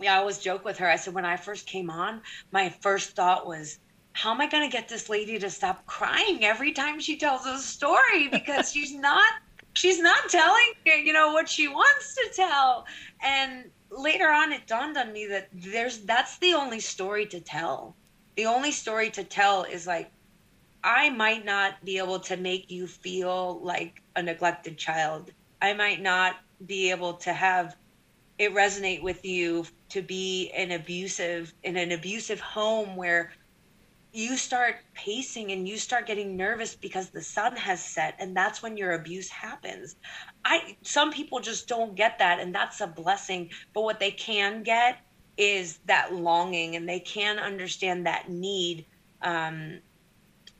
[0.00, 0.88] I always joke with her.
[0.88, 2.20] I said, when I first came on,
[2.52, 3.78] my first thought was,
[4.12, 7.46] how am I going to get this lady to stop crying every time she tells
[7.46, 8.28] a story?
[8.28, 9.32] Because she's not
[9.78, 12.84] she's not telling you know what she wants to tell
[13.22, 17.94] and later on it dawned on me that there's that's the only story to tell
[18.36, 20.10] the only story to tell is like
[20.82, 25.30] i might not be able to make you feel like a neglected child
[25.62, 26.34] i might not
[26.66, 27.76] be able to have
[28.38, 33.32] it resonate with you to be an abusive in an abusive home where
[34.12, 38.62] you start pacing and you start getting nervous because the sun has set and that's
[38.62, 39.96] when your abuse happens.
[40.44, 44.62] I some people just don't get that and that's a blessing but what they can
[44.62, 44.98] get
[45.36, 48.86] is that longing and they can understand that need
[49.22, 49.80] um,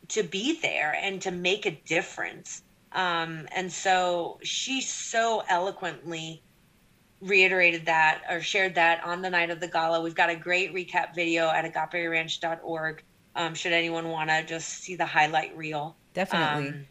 [0.09, 2.63] to be there and to make a difference.
[2.93, 6.43] Um, and so she so eloquently
[7.21, 10.01] reiterated that or shared that on the night of the gala.
[10.01, 13.03] We've got a great recap video at agaperanch.org
[13.39, 15.97] um, should anyone want to just see the highlight reel.
[16.13, 16.69] Definitely.
[16.69, 16.87] Um,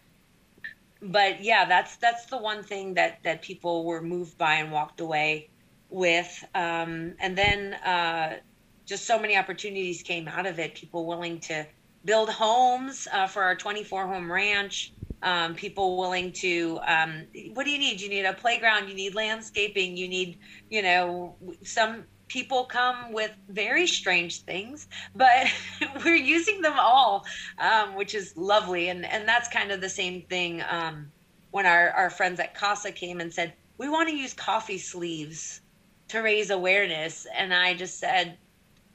[1.02, 5.00] but yeah, that's that's the one thing that that people were moved by and walked
[5.00, 5.50] away
[5.90, 6.44] with.
[6.56, 8.38] Um, and then uh,
[8.86, 10.74] just so many opportunities came out of it.
[10.74, 11.68] People willing to
[12.06, 14.94] build homes uh, for our 24 home ranch.
[15.24, 17.24] Um, people willing to um,
[17.56, 20.38] what do you need you need a playground you need landscaping you need
[20.70, 25.48] you know some people come with very strange things, but
[26.06, 27.26] we're using them all,
[27.60, 28.90] um, which is lovely.
[28.90, 31.12] And, and that's kind of the same thing um,
[31.52, 35.62] when our, our friends at CASA came and said, we want to use coffee sleeves
[36.10, 37.28] to raise awareness.
[37.36, 38.38] And I just said,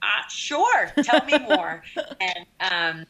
[0.02, 1.82] ah, sure, tell me more.
[2.20, 3.06] and, um,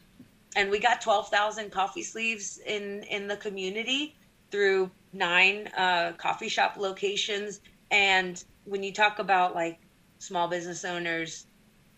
[0.55, 4.15] and we got 12,000 coffee sleeves in, in the community
[4.51, 7.61] through nine uh, coffee shop locations.
[7.91, 9.79] And when you talk about like
[10.19, 11.47] small business owners,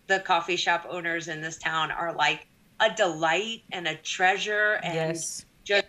[0.07, 2.47] the coffee shop owners in this town are like
[2.79, 5.45] a delight and a treasure and yes.
[5.63, 5.85] just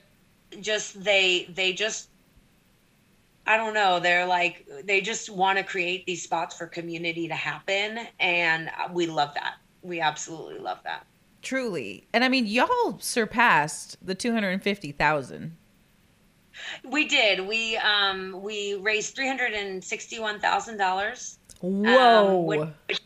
[0.61, 2.09] just they they just
[3.47, 4.01] I don't know.
[4.01, 9.07] They're like they just want to create these spots for community to happen, and we
[9.07, 9.55] love that.
[9.83, 11.07] We absolutely love that.
[11.47, 15.57] Truly, and I mean, y'all surpassed the two hundred and fifty thousand.
[16.83, 17.47] We did.
[17.47, 22.41] We um we raised three hundred and sixty one thousand dollars Whoa.
[22.41, 23.01] Um, which, which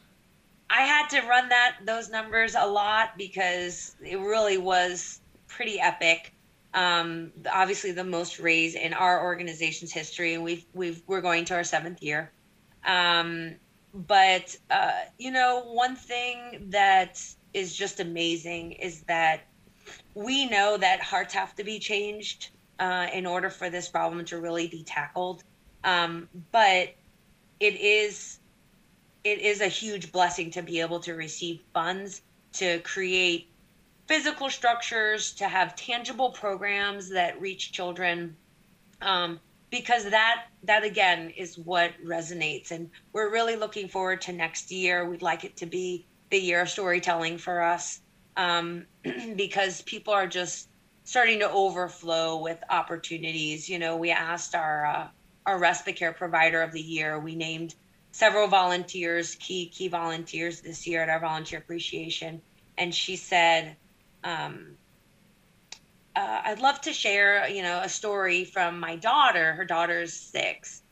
[0.70, 6.32] I had to run that those numbers a lot because it really was pretty epic.
[6.72, 11.54] Um, obviously, the most raised in our organization's history, and we've we've we're going to
[11.56, 12.32] our seventh year.
[12.86, 13.56] Um,
[13.92, 17.22] but uh, you know, one thing that
[17.52, 19.42] is just amazing is that
[20.14, 24.38] we know that hearts have to be changed uh, in order for this problem to
[24.38, 25.42] really be tackled.
[25.84, 26.94] Um, but
[27.58, 28.38] it is
[29.22, 32.22] it is a huge blessing to be able to receive funds
[32.54, 33.48] to create
[34.06, 38.36] physical structures, to have tangible programs that reach children.
[39.02, 39.40] Um,
[39.70, 45.08] because that that again is what resonates and we're really looking forward to next year
[45.08, 48.00] we'd like it to be the year of storytelling for us
[48.36, 48.86] um,
[49.36, 50.68] because people are just
[51.04, 55.08] starting to overflow with opportunities you know we asked our uh,
[55.46, 57.74] our respite care provider of the year we named
[58.12, 62.42] several volunteers, key key volunteers this year at our volunteer appreciation,
[62.76, 63.76] and she said,
[64.24, 64.76] um,
[66.16, 69.52] uh, "I'd love to share, you know, a story from my daughter.
[69.54, 70.82] Her daughter's six,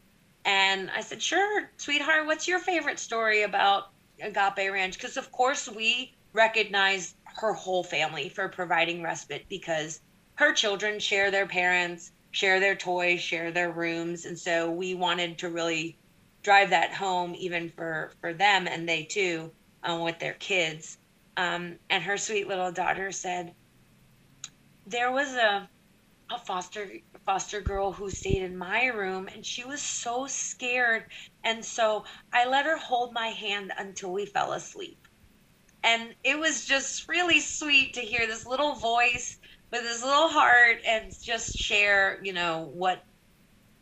[0.44, 2.26] and I said, "Sure, sweetheart.
[2.26, 3.84] What's your favorite story about
[4.20, 10.00] Agape Ranch?" Because of course we recognize her whole family for providing respite because
[10.36, 15.38] her children share their parents, share their toys, share their rooms, and so we wanted
[15.38, 15.96] to really
[16.42, 19.50] drive that home even for for them and they too
[19.82, 20.98] um, with their kids
[21.36, 23.52] um, and her sweet little daughter said
[24.86, 25.68] there was a
[26.30, 26.88] a foster
[27.28, 31.04] foster girl who stayed in my room and she was so scared
[31.44, 34.98] and so i let her hold my hand until we fell asleep
[35.84, 39.38] and it was just really sweet to hear this little voice
[39.70, 43.04] with this little heart and just share you know what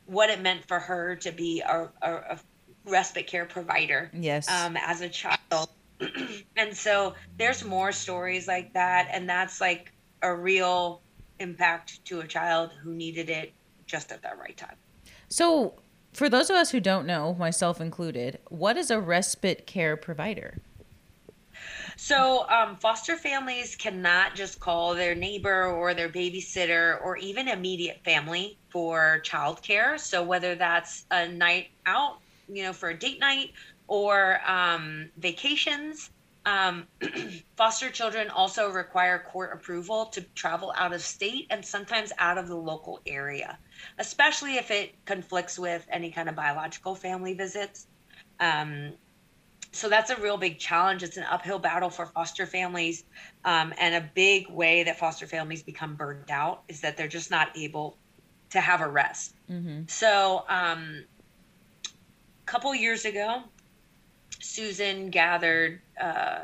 [0.07, 2.41] what it meant for her to be a, a, a
[2.87, 4.11] respite care provider.
[4.15, 4.49] Yes.
[4.49, 5.69] Um, as a child.
[6.57, 9.09] and so there's more stories like that.
[9.13, 9.93] And that's like
[10.23, 11.03] a real
[11.39, 13.53] impact to a child who needed it
[13.87, 14.77] just at that right time.
[15.29, 15.75] So,
[16.13, 20.59] for those of us who don't know, myself included, what is a respite care provider?
[21.97, 28.01] So, um, foster families cannot just call their neighbor or their babysitter or even immediate
[28.05, 29.99] family for childcare.
[29.99, 32.19] So, whether that's a night out,
[32.49, 33.53] you know, for a date night
[33.89, 36.11] or um, vacations,
[36.47, 36.87] um,
[37.57, 42.49] foster children also require court approval to travel out of state and sometimes out of
[42.49, 43.59] the local area,
[43.99, 47.89] especially if it conflicts with any kind of biological family visits.
[48.39, 48.93] Um,
[49.73, 51.03] so that's a real big challenge.
[51.03, 53.05] It's an uphill battle for foster families.
[53.45, 57.31] Um, and a big way that foster families become burned out is that they're just
[57.31, 57.99] not able
[58.51, 59.35] to have a rest.
[59.51, 59.83] Mm-hmm.
[59.89, 61.05] So, um,
[61.85, 63.43] a couple years ago,
[64.39, 66.41] Susan gathered uh,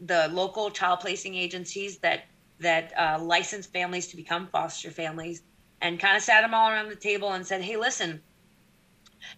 [0.00, 2.24] the local child placing agencies that
[2.60, 5.42] that uh, licensed families to become foster families,
[5.80, 8.22] and kind of sat them all around the table and said, "Hey, listen,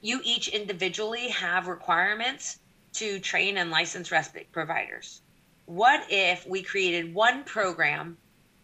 [0.00, 2.58] you each individually have requirements
[2.94, 5.20] to train and license respite providers.
[5.66, 8.16] What if we created one program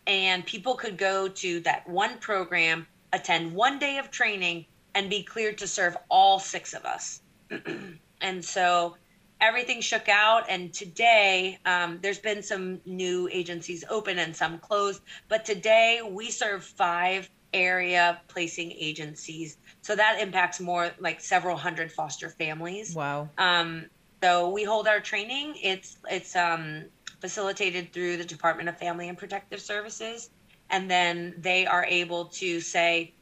[0.06, 5.22] and people could go to that one program, attend one day of training, and be
[5.22, 7.20] cleared to serve all six of us?
[8.20, 8.96] and so
[9.42, 10.44] everything shook out.
[10.48, 16.30] And today, um, there's been some new agencies open and some closed, but today we
[16.30, 19.58] serve five area placing agencies.
[19.82, 22.94] So that impacts more like several hundred foster families.
[22.94, 23.28] Wow.
[23.36, 23.86] Um,
[24.22, 25.56] so we hold our training.
[25.62, 26.84] It's it's um,
[27.20, 30.30] facilitated through the Department of Family and Protective Services,
[30.70, 33.12] and then they are able to say,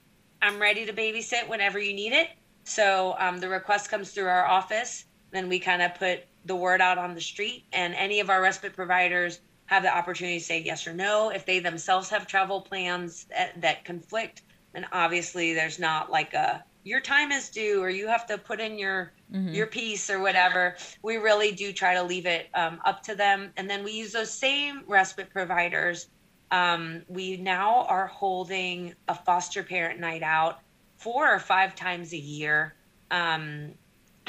[0.42, 2.28] "I'm ready to babysit whenever you need it."
[2.64, 5.06] So um, the request comes through our office.
[5.30, 8.40] Then we kind of put the word out on the street, and any of our
[8.40, 11.30] respite providers have the opportunity to say yes or no.
[11.30, 14.42] If they themselves have travel plans that, that conflict,
[14.74, 18.60] and obviously there's not like a your time is due or you have to put
[18.60, 19.52] in your mm-hmm.
[19.52, 23.52] your piece or whatever we really do try to leave it um, up to them
[23.56, 26.08] and then we use those same respite providers
[26.50, 30.60] um, we now are holding a foster parent night out
[30.96, 32.74] four or five times a year
[33.10, 33.72] um,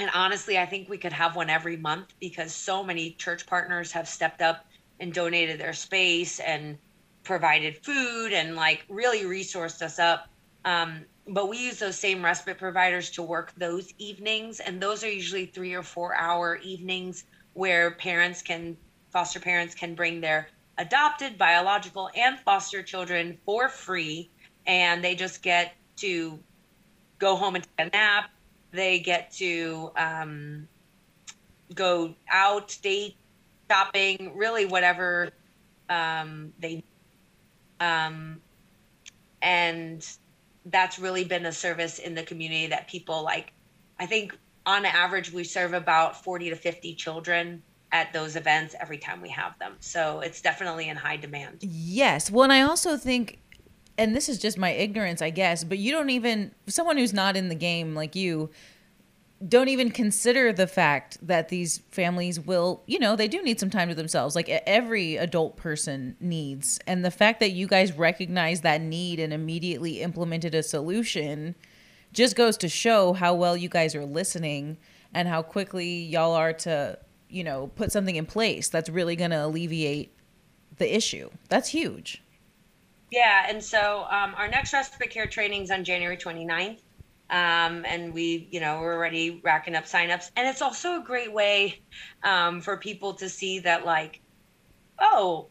[0.02, 3.91] and honestly i think we could have one every month because so many church partners
[3.91, 4.66] have stepped up
[4.99, 6.78] and donated their space and
[7.24, 10.30] provided food and like really resourced us up.
[10.64, 14.60] Um, but we use those same respite providers to work those evenings.
[14.60, 18.78] And those are usually three or four hour evenings where parents can
[19.10, 24.30] foster parents can bring their adopted biological and foster children for free.
[24.68, 26.39] And they just get to
[27.20, 28.30] go home and take a nap
[28.72, 30.67] they get to um,
[31.74, 33.15] go out date
[33.69, 35.30] shopping really whatever
[35.89, 36.84] um, they
[37.80, 38.41] um,
[39.41, 40.07] and
[40.65, 43.53] that's really been a service in the community that people like.
[43.99, 48.97] I think on average, we serve about 40 to 50 children at those events every
[48.97, 49.76] time we have them.
[49.80, 51.57] So it's definitely in high demand.
[51.61, 52.32] Yes.
[52.32, 53.39] Well, and I also think,
[53.98, 57.36] and this is just my ignorance, I guess, but you don't even, someone who's not
[57.38, 58.50] in the game like you,
[59.48, 63.72] don't even consider the fact that these families will, you know, they do need some
[63.72, 66.80] time to themselves, like every adult person needs.
[66.86, 71.56] And the fact that you guys recognize that need and immediately implemented a solution
[72.14, 74.78] just goes to show how well you guys are listening
[75.14, 79.32] and how quickly y'all are to, you know, put something in place that's really going
[79.32, 80.16] to alleviate
[80.78, 81.30] the issue.
[81.50, 82.22] That's huge.
[83.12, 83.45] Yeah.
[83.47, 86.80] And so um, our next respite care training is on January 29th.
[87.30, 90.32] Um, and we, you know, we're already racking up signups.
[90.36, 91.82] And it's also a great way
[92.24, 94.22] um, for people to see that, like,
[94.99, 95.47] oh,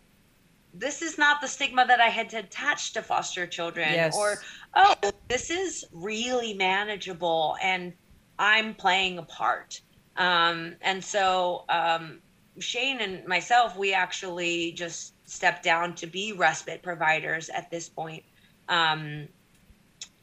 [0.74, 4.16] this is not the stigma that I had attached to foster children, yes.
[4.16, 4.40] or
[4.74, 4.94] oh,
[5.28, 7.92] this is really manageable, and
[8.38, 9.80] I'm playing a part.
[10.16, 12.20] Um, and so um,
[12.58, 18.24] Shane and myself, we actually just stepped down to be respite providers at this point.
[18.68, 19.28] Um,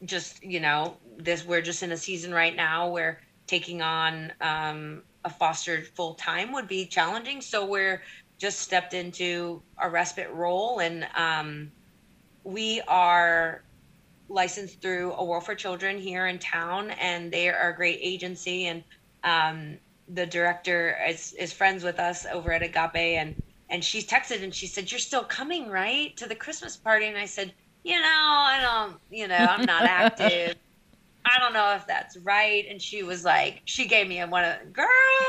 [0.04, 5.02] just you know this we're just in a season right now where taking on um,
[5.24, 8.02] a foster full time would be challenging so we're
[8.38, 11.72] just stepped into a respite role and um,
[12.44, 13.64] we are
[14.28, 18.66] licensed through a world for children here in town and they are a great agency
[18.66, 18.84] and
[19.24, 19.76] um,
[20.10, 23.34] the director is, is friends with us over at agape and
[23.70, 27.18] and she texted and she said you're still coming right to the christmas party and
[27.18, 27.52] i said
[27.88, 30.56] you know, I don't, you know, I'm not active.
[31.24, 32.64] I don't know if that's right.
[32.68, 34.86] And she was like, she gave me a one of, girl,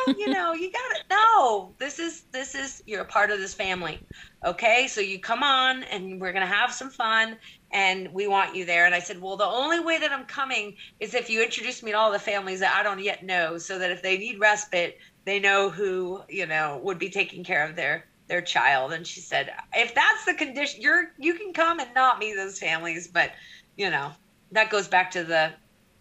[0.07, 1.03] you know, you got it.
[1.09, 3.99] No, this is, this is, you're a part of this family.
[4.45, 4.87] Okay.
[4.87, 7.37] So you come on and we're going to have some fun
[7.71, 8.85] and we want you there.
[8.85, 11.91] And I said, well, the only way that I'm coming is if you introduce me
[11.91, 14.97] to all the families that I don't yet know so that if they need respite,
[15.25, 18.93] they know who, you know, would be taking care of their, their child.
[18.93, 22.57] And she said, if that's the condition, you're, you can come and not meet those
[22.57, 23.31] families, but
[23.75, 24.11] you know,
[24.51, 25.51] that goes back to the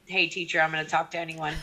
[0.09, 1.55] hey teacher i'm going to talk to anyone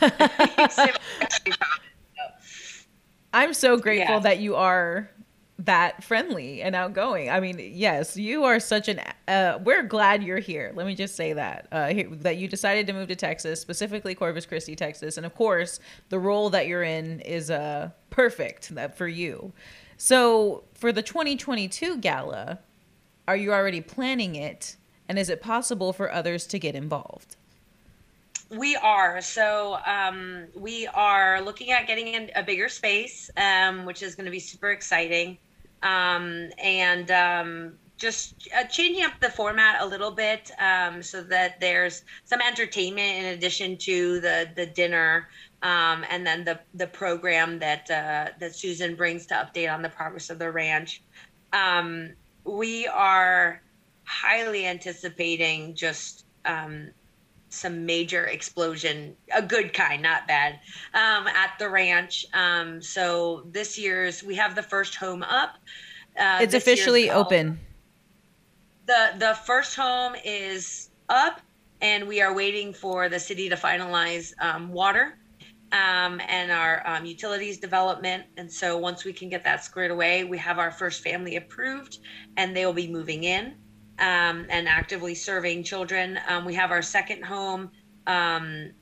[3.32, 4.20] i'm so grateful yeah.
[4.20, 5.10] that you are
[5.58, 10.38] that friendly and outgoing i mean yes you are such an uh, we're glad you're
[10.38, 14.14] here let me just say that uh, that you decided to move to texas specifically
[14.14, 18.96] corpus christi texas and of course the role that you're in is uh, perfect that
[18.96, 19.52] for you
[19.96, 22.58] so for the 2022 gala
[23.26, 24.76] are you already planning it
[25.08, 27.36] and is it possible for others to get involved
[28.50, 29.20] we are.
[29.20, 34.26] So um, we are looking at getting in a bigger space, um, which is going
[34.26, 35.38] to be super exciting.
[35.82, 41.60] Um, and um, just uh, changing up the format a little bit um, so that
[41.60, 45.28] there's some entertainment in addition to the, the dinner.
[45.62, 49.88] Um, and then the, the program that uh, that Susan brings to update on the
[49.88, 51.02] progress of the ranch.
[52.44, 53.62] we are
[54.04, 56.90] highly anticipating just um,
[57.48, 60.60] some major explosion, a good kind, not bad,
[60.94, 62.26] um, at the ranch.
[62.34, 65.56] Um, so this year's we have the first home up.
[66.18, 67.58] Uh, it's officially open.
[68.86, 71.40] The the first home is up,
[71.80, 75.18] and we are waiting for the city to finalize um, water
[75.76, 78.24] um, and our um, utilities development.
[78.38, 81.98] And so once we can get that squared away, we have our first family approved,
[82.36, 83.54] and they will be moving in
[83.98, 86.18] um, and actively serving children.
[86.28, 87.70] Um, we have our second home.
[88.06, 88.72] Um,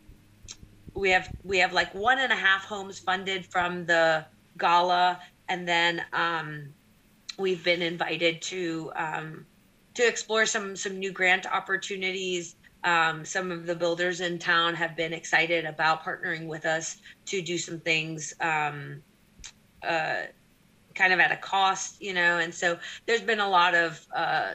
[0.94, 4.24] we have we have like one and a half homes funded from the
[4.56, 5.18] gala,
[5.48, 6.74] and then um,
[7.38, 8.92] we've been invited to
[9.94, 12.54] to explore some some new grant opportunities.
[12.84, 17.42] Um, some of the builders in town have been excited about partnering with us to
[17.42, 18.34] do some things.
[19.82, 20.22] Uh,
[20.94, 24.52] kind of at a cost, you know, and so there's been a lot of uh,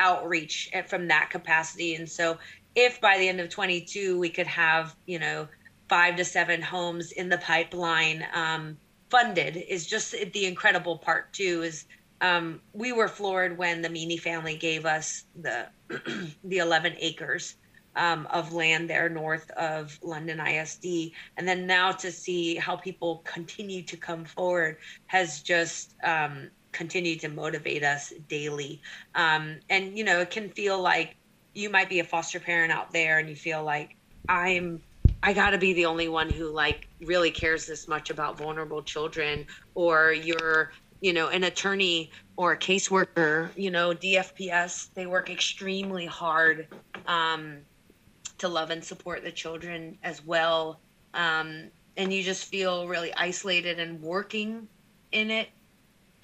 [0.00, 1.94] outreach from that capacity.
[1.96, 2.38] And so
[2.74, 5.48] if by the end of 22 we could have, you know,
[5.88, 8.76] five to seven homes in the pipeline um,
[9.10, 11.86] funded is just the incredible part too is
[12.24, 15.66] um, we were floored when the Meany family gave us the
[16.44, 17.56] the 11 acres
[17.96, 23.22] um, of land there north of London ISD, and then now to see how people
[23.24, 28.80] continue to come forward has just um, continue to motivate us daily.
[29.14, 31.16] Um, and, you know, it can feel like
[31.52, 33.96] you might be a foster parent out there and you feel like
[34.30, 34.80] I'm
[35.22, 38.82] I got to be the only one who like really cares this much about vulnerable
[38.82, 45.30] children or you're you know an attorney or a caseworker you know DFPS they work
[45.30, 46.68] extremely hard
[47.06, 47.58] um,
[48.38, 50.80] to love and support the children as well
[51.14, 54.66] um, and you just feel really isolated and working
[55.12, 55.48] in it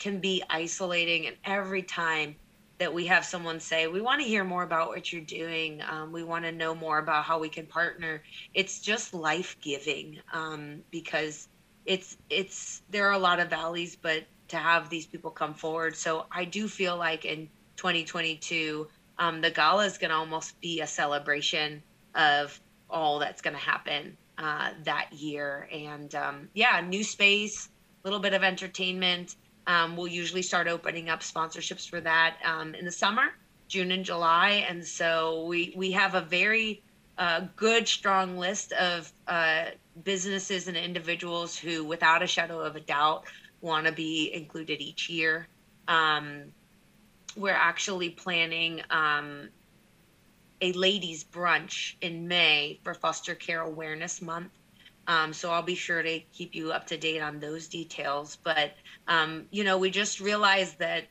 [0.00, 1.26] can be isolating.
[1.28, 2.34] And every time
[2.78, 6.10] that we have someone say, We want to hear more about what you're doing, um,
[6.10, 8.22] we want to know more about how we can partner,
[8.54, 11.48] it's just life giving um, because
[11.84, 15.96] it's, it's, there are a lot of valleys, but to have these people come forward.
[15.96, 18.88] So I do feel like in 2022,
[19.18, 21.82] um, the gala is going to almost be a celebration
[22.14, 25.68] of all that's going to happen uh, that year.
[25.72, 27.68] And um, yeah, new space,
[28.02, 29.36] a little bit of entertainment,
[29.66, 33.28] um, we'll usually start opening up sponsorships for that um, in the summer,
[33.68, 36.82] June and July, and so we we have a very
[37.18, 39.66] uh, good, strong list of uh,
[40.02, 43.24] businesses and individuals who, without a shadow of a doubt,
[43.60, 45.46] want to be included each year.
[45.88, 46.52] Um,
[47.36, 49.48] we're actually planning um,
[50.60, 54.50] a ladies' brunch in May for Foster Care Awareness Month.
[55.06, 58.38] Um, so I'll be sure to keep you up to date on those details.
[58.42, 58.72] But,
[59.08, 61.04] um, you know, we just realized that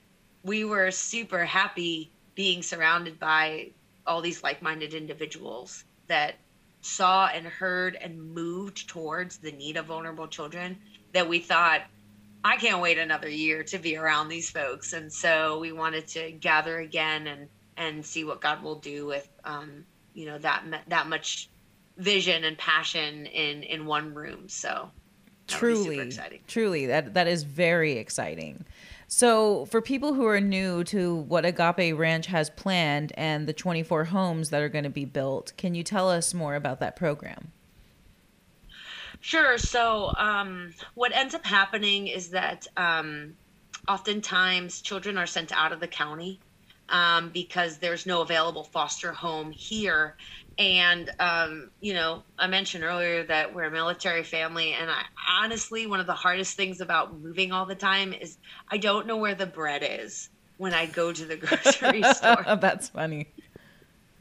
[0.44, 3.72] we were super happy being surrounded by
[4.08, 6.36] all these like minded individuals that
[6.82, 10.78] saw and heard and moved towards the need of vulnerable children
[11.14, 11.82] that we thought,
[12.44, 14.94] I can't wait another year to be around these folks.
[14.94, 19.30] And so we wanted to gather again and, and see what God will do with,
[19.44, 21.50] um, you know, that, that much
[22.00, 24.48] vision and passion in in one room.
[24.48, 24.90] So
[25.48, 26.12] truly,
[26.48, 28.66] truly, that that is very exciting.
[29.08, 34.06] So, for people who are new to what Agape Ranch has planned and the 24
[34.06, 37.52] homes that are going to be built, can you tell us more about that program?
[39.22, 39.58] Sure.
[39.58, 43.36] So, um, what ends up happening is that um,
[43.88, 46.42] oftentimes children are sent out of the county
[46.90, 50.16] um, because there's no available foster home here.
[50.58, 54.74] And, um, you know, I mentioned earlier that we're a military family.
[54.74, 55.04] And I
[55.42, 58.38] honestly, one of the hardest things about moving all the time is
[58.70, 62.44] I don't know where the bread is when I go to the grocery store.
[62.60, 63.28] That's funny.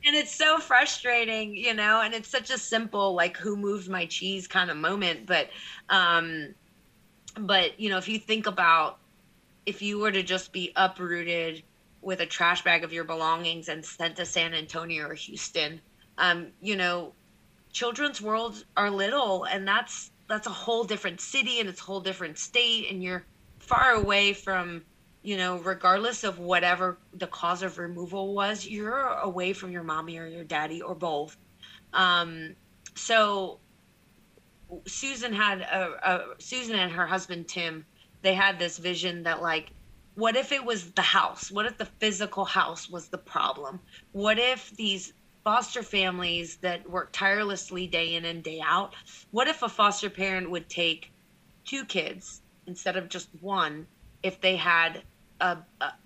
[0.08, 4.06] And it's so frustrating, you know, and it's such a simple, like, who moved my
[4.06, 5.26] cheese kind of moment.
[5.26, 5.50] But,
[5.90, 6.54] um,
[7.38, 9.00] but, you know, if you think about
[9.66, 11.62] if you were to just be uprooted
[12.00, 15.78] with a trash bag of your belongings and sent to San Antonio or Houston,
[16.16, 17.12] um, you know,
[17.70, 22.00] children's worlds are little, and that's that's a whole different city and it's a whole
[22.00, 23.26] different state, and you're
[23.58, 24.82] far away from,
[25.22, 30.18] you know, regardless of whatever the cause of removal was, you're away from your mommy
[30.18, 31.36] or your daddy or both.
[31.92, 32.54] Um,
[32.94, 33.58] so
[34.86, 37.84] Susan had a, a Susan and her husband Tim,
[38.22, 39.70] they had this vision that like
[40.14, 41.48] what if it was the house?
[41.48, 43.78] What if the physical house was the problem?
[44.10, 45.12] What if these
[45.44, 48.94] foster families that work tirelessly day in and day out,
[49.30, 51.12] what if a foster parent would take
[51.64, 53.86] two kids instead of just one
[54.22, 55.02] if they had
[55.40, 55.58] a,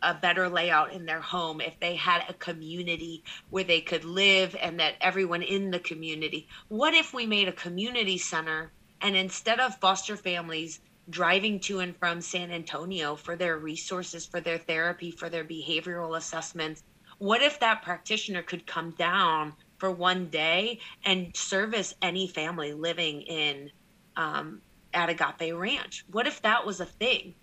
[0.03, 4.55] a, better layout in their home, if they had a community where they could live
[4.61, 6.47] and that everyone in the community.
[6.69, 11.97] What if we made a community center and instead of foster families driving to and
[11.97, 16.83] from San Antonio for their resources, for their therapy, for their behavioral assessments.
[17.19, 23.23] What if that practitioner could come down for one day and service any family living
[23.23, 23.71] in
[24.17, 24.61] um,
[24.95, 26.05] at Agape Ranch?
[26.11, 27.35] What if that was a thing?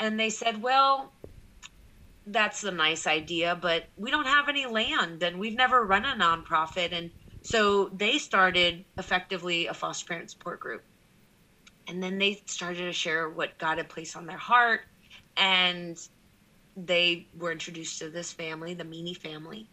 [0.00, 1.14] And they said, well,
[2.26, 6.16] that's a nice idea, but we don't have any land and we've never run a
[6.16, 6.92] nonprofit.
[6.92, 10.82] And so they started effectively a foster parent support group
[11.88, 14.82] and then they started to share what God had placed on their heart,
[15.36, 15.98] and
[16.76, 19.70] they were introduced to this family, the Meany family,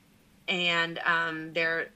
[0.47, 1.89] and um, they're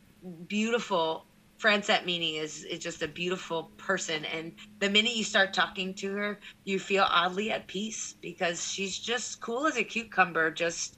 [0.48, 1.28] beautiful.
[1.58, 6.12] Francette Meany is is just a beautiful person, and the minute you start talking to
[6.14, 10.98] her, you feel oddly at peace because she's just cool as a cucumber, just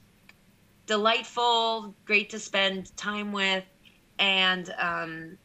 [0.87, 3.63] delightful, great to spend time with,
[4.19, 5.37] and um,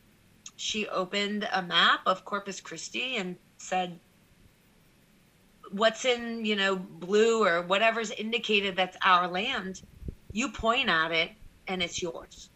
[0.57, 4.01] she opened a map of Corpus Christi and said
[5.73, 9.83] what's in you know blue or whatever's indicated that's our land
[10.33, 11.31] you point at it
[11.67, 12.52] and it's yours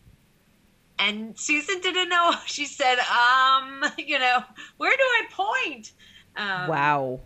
[0.99, 2.33] and susan didn't know.
[2.47, 4.41] She said um you know
[4.79, 5.89] where do i point?
[6.37, 7.21] Um, wow.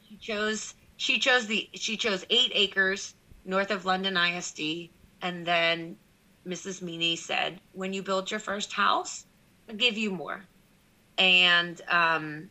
[0.00, 3.14] she chose she chose the she chose eight acres
[3.44, 5.96] north of london isd and then
[6.46, 9.24] mrs meany said when you build your first house
[9.68, 10.48] i'll give you more.
[11.18, 12.50] And um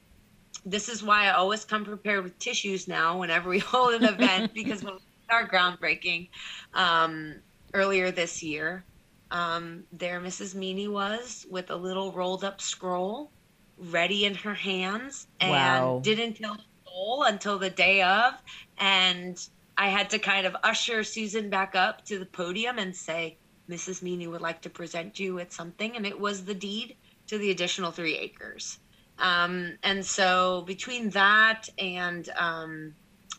[0.66, 4.52] this is why I always come prepared with tissues now whenever we hold an event
[4.54, 5.00] because when we
[5.32, 6.30] our groundbreaking
[6.74, 7.42] um,
[7.74, 8.86] earlier this year,
[9.32, 10.56] um, there Mrs.
[10.56, 13.32] Meany was with a little rolled up scroll
[13.78, 16.02] ready in her hands and wow.
[16.04, 18.34] didn't tell soul until the day of.
[18.78, 19.40] And
[19.78, 23.38] I had to kind of usher Susan back up to the podium and say,
[23.70, 24.02] Mrs.
[24.02, 25.96] Meany would like to present you with something.
[25.96, 26.96] And it was the deed
[27.28, 28.80] to the additional three acres.
[29.20, 32.96] Um, and so between that and um,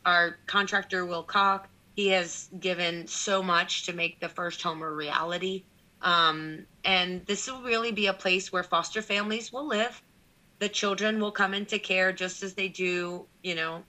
[0.07, 4.91] our contractor, Will Cock, he has given so much to make the first home a
[4.91, 5.65] reality.
[6.03, 10.01] Um, and this will really be a place where foster families will live.
[10.59, 13.83] The children will come into care just as they do, you know,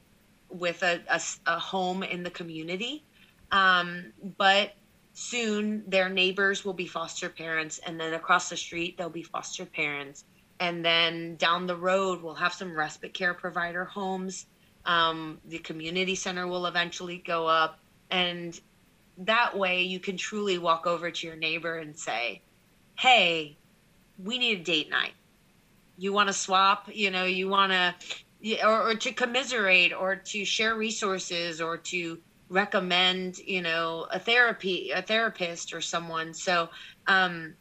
[0.49, 3.03] with a, a, a home in the community.
[3.51, 4.73] Um, but
[5.13, 9.65] soon their neighbors will be foster parents, and then across the street, they'll be foster
[9.65, 10.25] parents
[10.61, 14.45] and then down the road we'll have some respite care provider homes
[14.85, 17.79] um, the community center will eventually go up
[18.11, 18.61] and
[19.25, 22.41] that way you can truly walk over to your neighbor and say
[22.97, 23.57] hey
[24.23, 25.13] we need a date night.
[25.97, 26.89] You want to swap?
[26.91, 32.19] You know you want to or, or to commiserate or to share resources or to
[32.49, 36.33] recommend you know a therapy a therapist or someone.
[36.33, 36.69] So
[37.07, 37.53] um,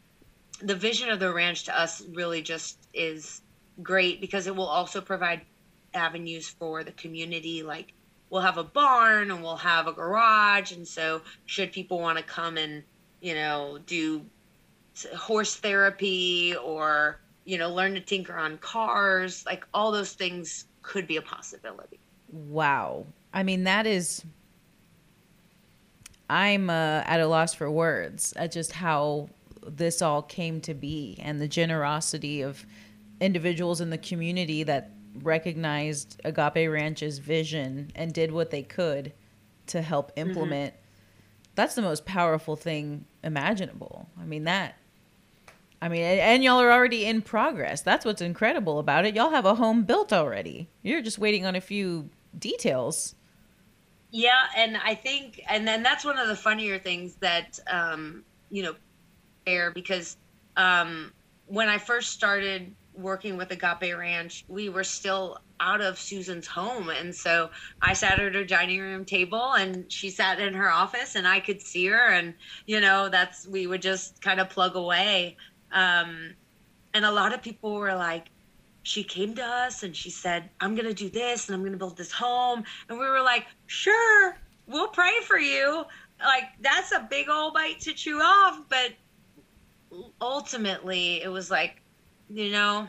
[0.62, 3.42] the vision of the ranch to us really just is
[3.82, 5.42] great because it will also provide
[5.94, 7.92] avenues for the community like
[8.31, 12.24] we'll have a barn and we'll have a garage and so should people want to
[12.24, 12.83] come and
[13.20, 14.24] you know do
[15.16, 21.07] horse therapy or you know learn to tinker on cars like all those things could
[21.07, 21.99] be a possibility.
[22.33, 23.07] Wow.
[23.35, 24.24] I mean that is
[26.28, 29.28] I'm uh, at a loss for words at just how
[29.66, 32.64] this all came to be and the generosity of
[33.20, 34.91] individuals in the community that
[35.23, 39.12] recognized Agape Ranch's vision and did what they could
[39.68, 40.29] to help mm-hmm.
[40.29, 40.75] implement.
[40.75, 40.81] Mm-hmm.
[41.55, 44.09] That's the most powerful thing imaginable.
[44.21, 44.77] I mean that
[45.83, 47.81] I mean, and y'all are already in progress.
[47.81, 49.14] That's what's incredible about it.
[49.14, 50.68] Y'all have a home built already.
[50.83, 53.14] You're just waiting on a few details.
[54.11, 58.62] Yeah, and I think, and then that's one of the funnier things that, um, you
[58.62, 58.75] know,
[59.47, 60.18] air because
[60.57, 61.12] um,
[61.47, 66.88] when I first started working with Agape Ranch, we were still out of Susan's home.
[66.88, 67.51] And so
[67.82, 71.40] I sat at her dining room table and she sat in her office and I
[71.40, 72.09] could see her.
[72.09, 72.34] And,
[72.66, 75.36] you know, that's, we would just kind of plug away.
[75.72, 76.34] Um,
[76.94, 78.30] and a lot of people were like,
[78.82, 81.72] she came to us and she said, I'm going to do this and I'm going
[81.72, 82.64] to build this home.
[82.88, 85.84] And we were like, sure, we'll pray for you.
[86.18, 88.62] Like, that's a big old bite to chew off.
[88.68, 88.92] But
[90.20, 91.82] ultimately, it was like,
[92.33, 92.89] you know,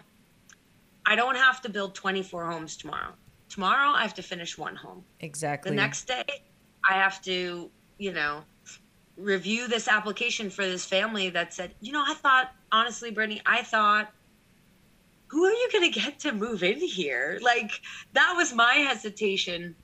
[1.05, 3.13] I don't have to build 24 homes tomorrow.
[3.49, 5.03] Tomorrow, I have to finish one home.
[5.19, 5.71] Exactly.
[5.71, 6.23] The next day,
[6.89, 8.43] I have to, you know,
[9.17, 13.63] review this application for this family that said, you know, I thought, honestly, Brittany, I
[13.63, 14.11] thought,
[15.27, 17.39] who are you going to get to move in here?
[17.41, 17.71] Like,
[18.13, 19.75] that was my hesitation.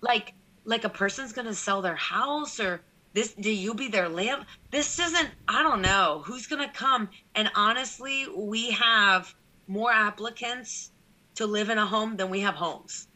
[0.00, 0.34] Like,
[0.64, 2.80] like a person's going to sell their house or
[3.12, 4.46] this do you be their lamp?
[4.70, 7.08] This isn't i don't know who's going to come?
[7.34, 9.34] And honestly we have
[9.66, 10.90] more applicants
[11.36, 13.08] to live in a home than we have homes.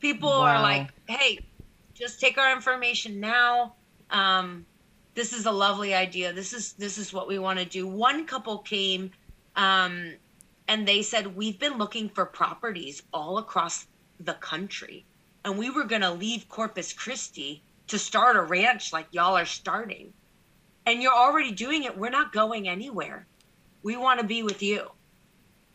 [0.00, 0.56] People wow.
[0.56, 1.40] are like hey
[1.94, 3.74] just take our information now.
[4.10, 4.66] Um,
[5.14, 6.32] this is a lovely idea.
[6.32, 7.86] This is this is what we want to do.
[7.86, 9.10] One couple came
[9.56, 10.12] um,
[10.68, 13.86] and they said we've been looking for properties all across
[14.20, 15.04] the country
[15.44, 19.46] and we were going to leave corpus christi to start a ranch like y'all are
[19.46, 20.12] starting.
[20.86, 21.98] And you're already doing it.
[21.98, 23.26] We're not going anywhere.
[23.82, 24.90] We want to be with you.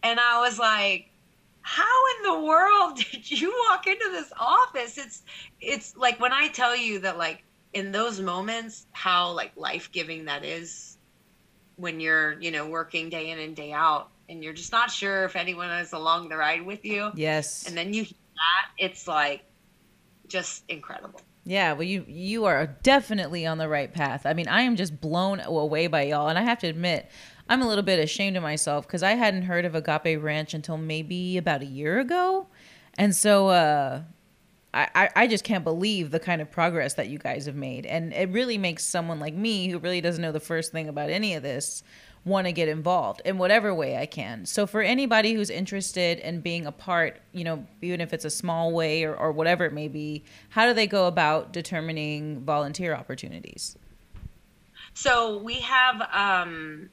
[0.03, 1.11] And i was like
[1.63, 1.83] how
[2.17, 4.97] in the world did you walk into this office?
[4.97, 5.23] It's
[5.59, 7.43] it's like when i tell you that like
[7.73, 10.97] in those moments how like life-giving that is
[11.77, 15.25] when you're you know working day in and day out and you're just not sure
[15.25, 17.11] if anyone is along the ride with you.
[17.15, 17.67] Yes.
[17.67, 19.43] And then you that it's like
[20.27, 24.25] just incredible yeah, well, you you are definitely on the right path.
[24.25, 27.09] I mean, I am just blown away by y'all, and I have to admit,
[27.49, 30.77] I'm a little bit ashamed of myself because I hadn't heard of Agape Ranch until
[30.77, 32.47] maybe about a year ago,
[32.97, 34.01] and so uh,
[34.73, 38.13] I I just can't believe the kind of progress that you guys have made, and
[38.13, 41.33] it really makes someone like me who really doesn't know the first thing about any
[41.33, 41.83] of this
[42.23, 44.45] want to get involved in whatever way I can.
[44.45, 48.29] So for anybody who's interested in being a part, you know, even if it's a
[48.29, 52.93] small way or, or whatever it may be, how do they go about determining volunteer
[52.93, 53.75] opportunities?
[54.93, 56.89] So we have um,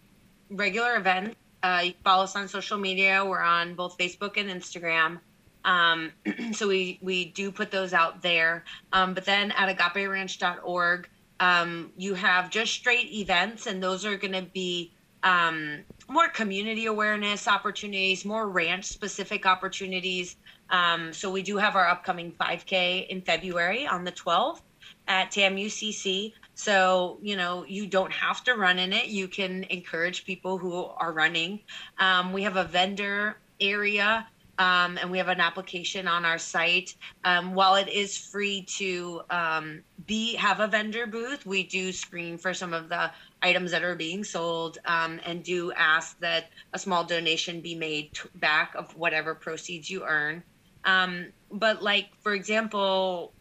[0.50, 1.36] regular events.
[1.62, 3.24] Uh, you follow us on social media.
[3.24, 5.18] We're on both Facebook and Instagram.
[5.64, 6.12] Um,
[6.52, 8.64] so we we do put those out there.
[8.92, 11.08] Um, but then at agaperanch.org,
[11.40, 14.92] um, you have just straight events, and those are going to be
[15.22, 20.36] um, more community awareness opportunities, more ranch specific opportunities.
[20.70, 24.60] Um, so we do have our upcoming 5K in February on the 12th
[25.06, 26.32] at TAMUCC.
[26.54, 29.06] So, you know, you don't have to run in it.
[29.06, 31.60] You can encourage people who are running.
[31.98, 34.26] Um, we have a vendor area
[34.58, 36.96] um, and we have an application on our site.
[37.24, 42.36] Um, while it is free to um, be have a vendor booth, we do screen
[42.38, 43.10] for some of the
[43.42, 48.12] items that are being sold um, and do ask that a small donation be made
[48.12, 50.42] t- back of whatever proceeds you earn.
[50.84, 53.32] Um, but like for example,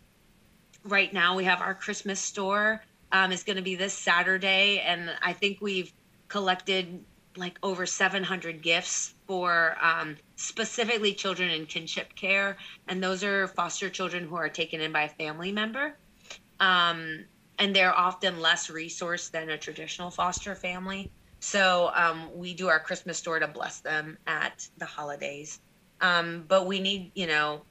[0.84, 2.82] right now we have our Christmas store
[3.12, 5.92] um, is going to be this Saturday, and I think we've
[6.28, 7.04] collected
[7.38, 13.90] like over 700 gifts for um, specifically children in kinship care, and those are foster
[13.90, 15.98] children who are taken in by a family member.
[16.60, 17.26] Um,
[17.60, 21.12] and they're often less resourced than a traditional foster family.
[21.40, 25.60] So um, we do our Christmas store to bless them at the holidays.
[26.02, 27.62] Um, but we need, you know,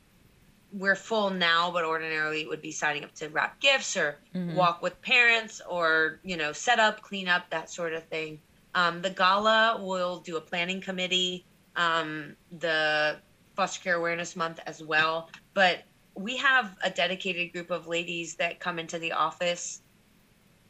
[0.72, 4.54] we're full now, but ordinarily it would be signing up to wrap gifts or mm-hmm.
[4.54, 8.40] walk with parents or, you know, set up, clean up, that sort of thing.
[8.74, 11.44] Um, the gala will do a planning committee,
[11.76, 13.16] um, the
[13.54, 15.30] foster care awareness month as well.
[15.54, 15.84] But
[16.16, 19.82] we have a dedicated group of ladies that come into the office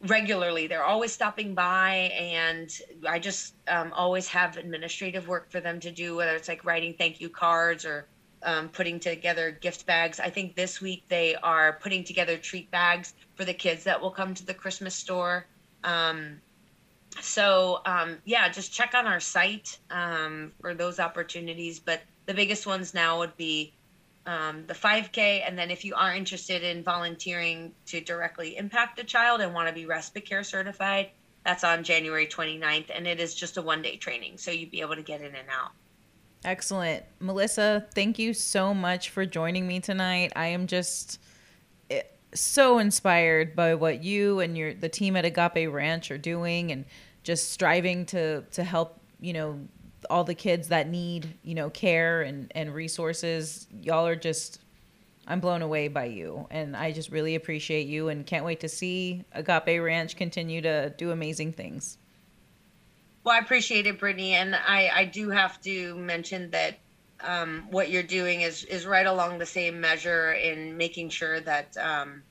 [0.02, 0.66] regularly.
[0.66, 2.70] They're always stopping by, and
[3.08, 6.94] I just um, always have administrative work for them to do, whether it's like writing
[6.98, 8.06] thank you cards or
[8.42, 10.20] um, putting together gift bags.
[10.20, 14.10] I think this week they are putting together treat bags for the kids that will
[14.10, 15.46] come to the Christmas store.
[15.84, 16.40] Um,
[17.20, 21.78] so um, yeah, just check on our site um, for those opportunities.
[21.78, 23.72] But the biggest ones now would be
[24.26, 29.04] um, the 5K, and then if you are interested in volunteering to directly impact a
[29.04, 31.10] child and want to be respite care certified,
[31.44, 34.80] that's on January 29th, and it is just a one day training, so you'd be
[34.80, 35.70] able to get in and out.
[36.44, 37.04] Excellent.
[37.20, 40.32] Melissa, thank you so much for joining me tonight.
[40.34, 41.20] I am just
[41.90, 42.02] eh,
[42.34, 46.84] so inspired by what you and your the team at Agape Ranch are doing and
[47.22, 49.60] just striving to to help, you know,
[50.10, 53.66] all the kids that need, you know, care and and resources.
[53.82, 54.60] Y'all are just
[55.26, 58.68] I'm blown away by you and I just really appreciate you and can't wait to
[58.68, 61.98] see Agape Ranch continue to do amazing things.
[63.24, 66.78] Well, I appreciate it, Brittany, and I I do have to mention that
[67.20, 71.76] um, what you're doing is is right along the same measure in making sure that
[71.76, 72.22] um,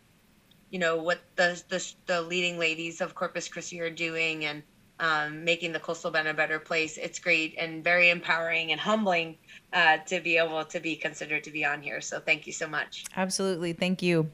[0.69, 4.63] you know what the, the the leading ladies of Corpus Christi are doing and
[4.99, 6.97] um, making the coastal bend a better place.
[6.97, 9.37] It's great and very empowering and humbling
[9.73, 12.01] uh, to be able to be considered to be on here.
[12.01, 13.05] So thank you so much.
[13.15, 14.29] Absolutely, thank you.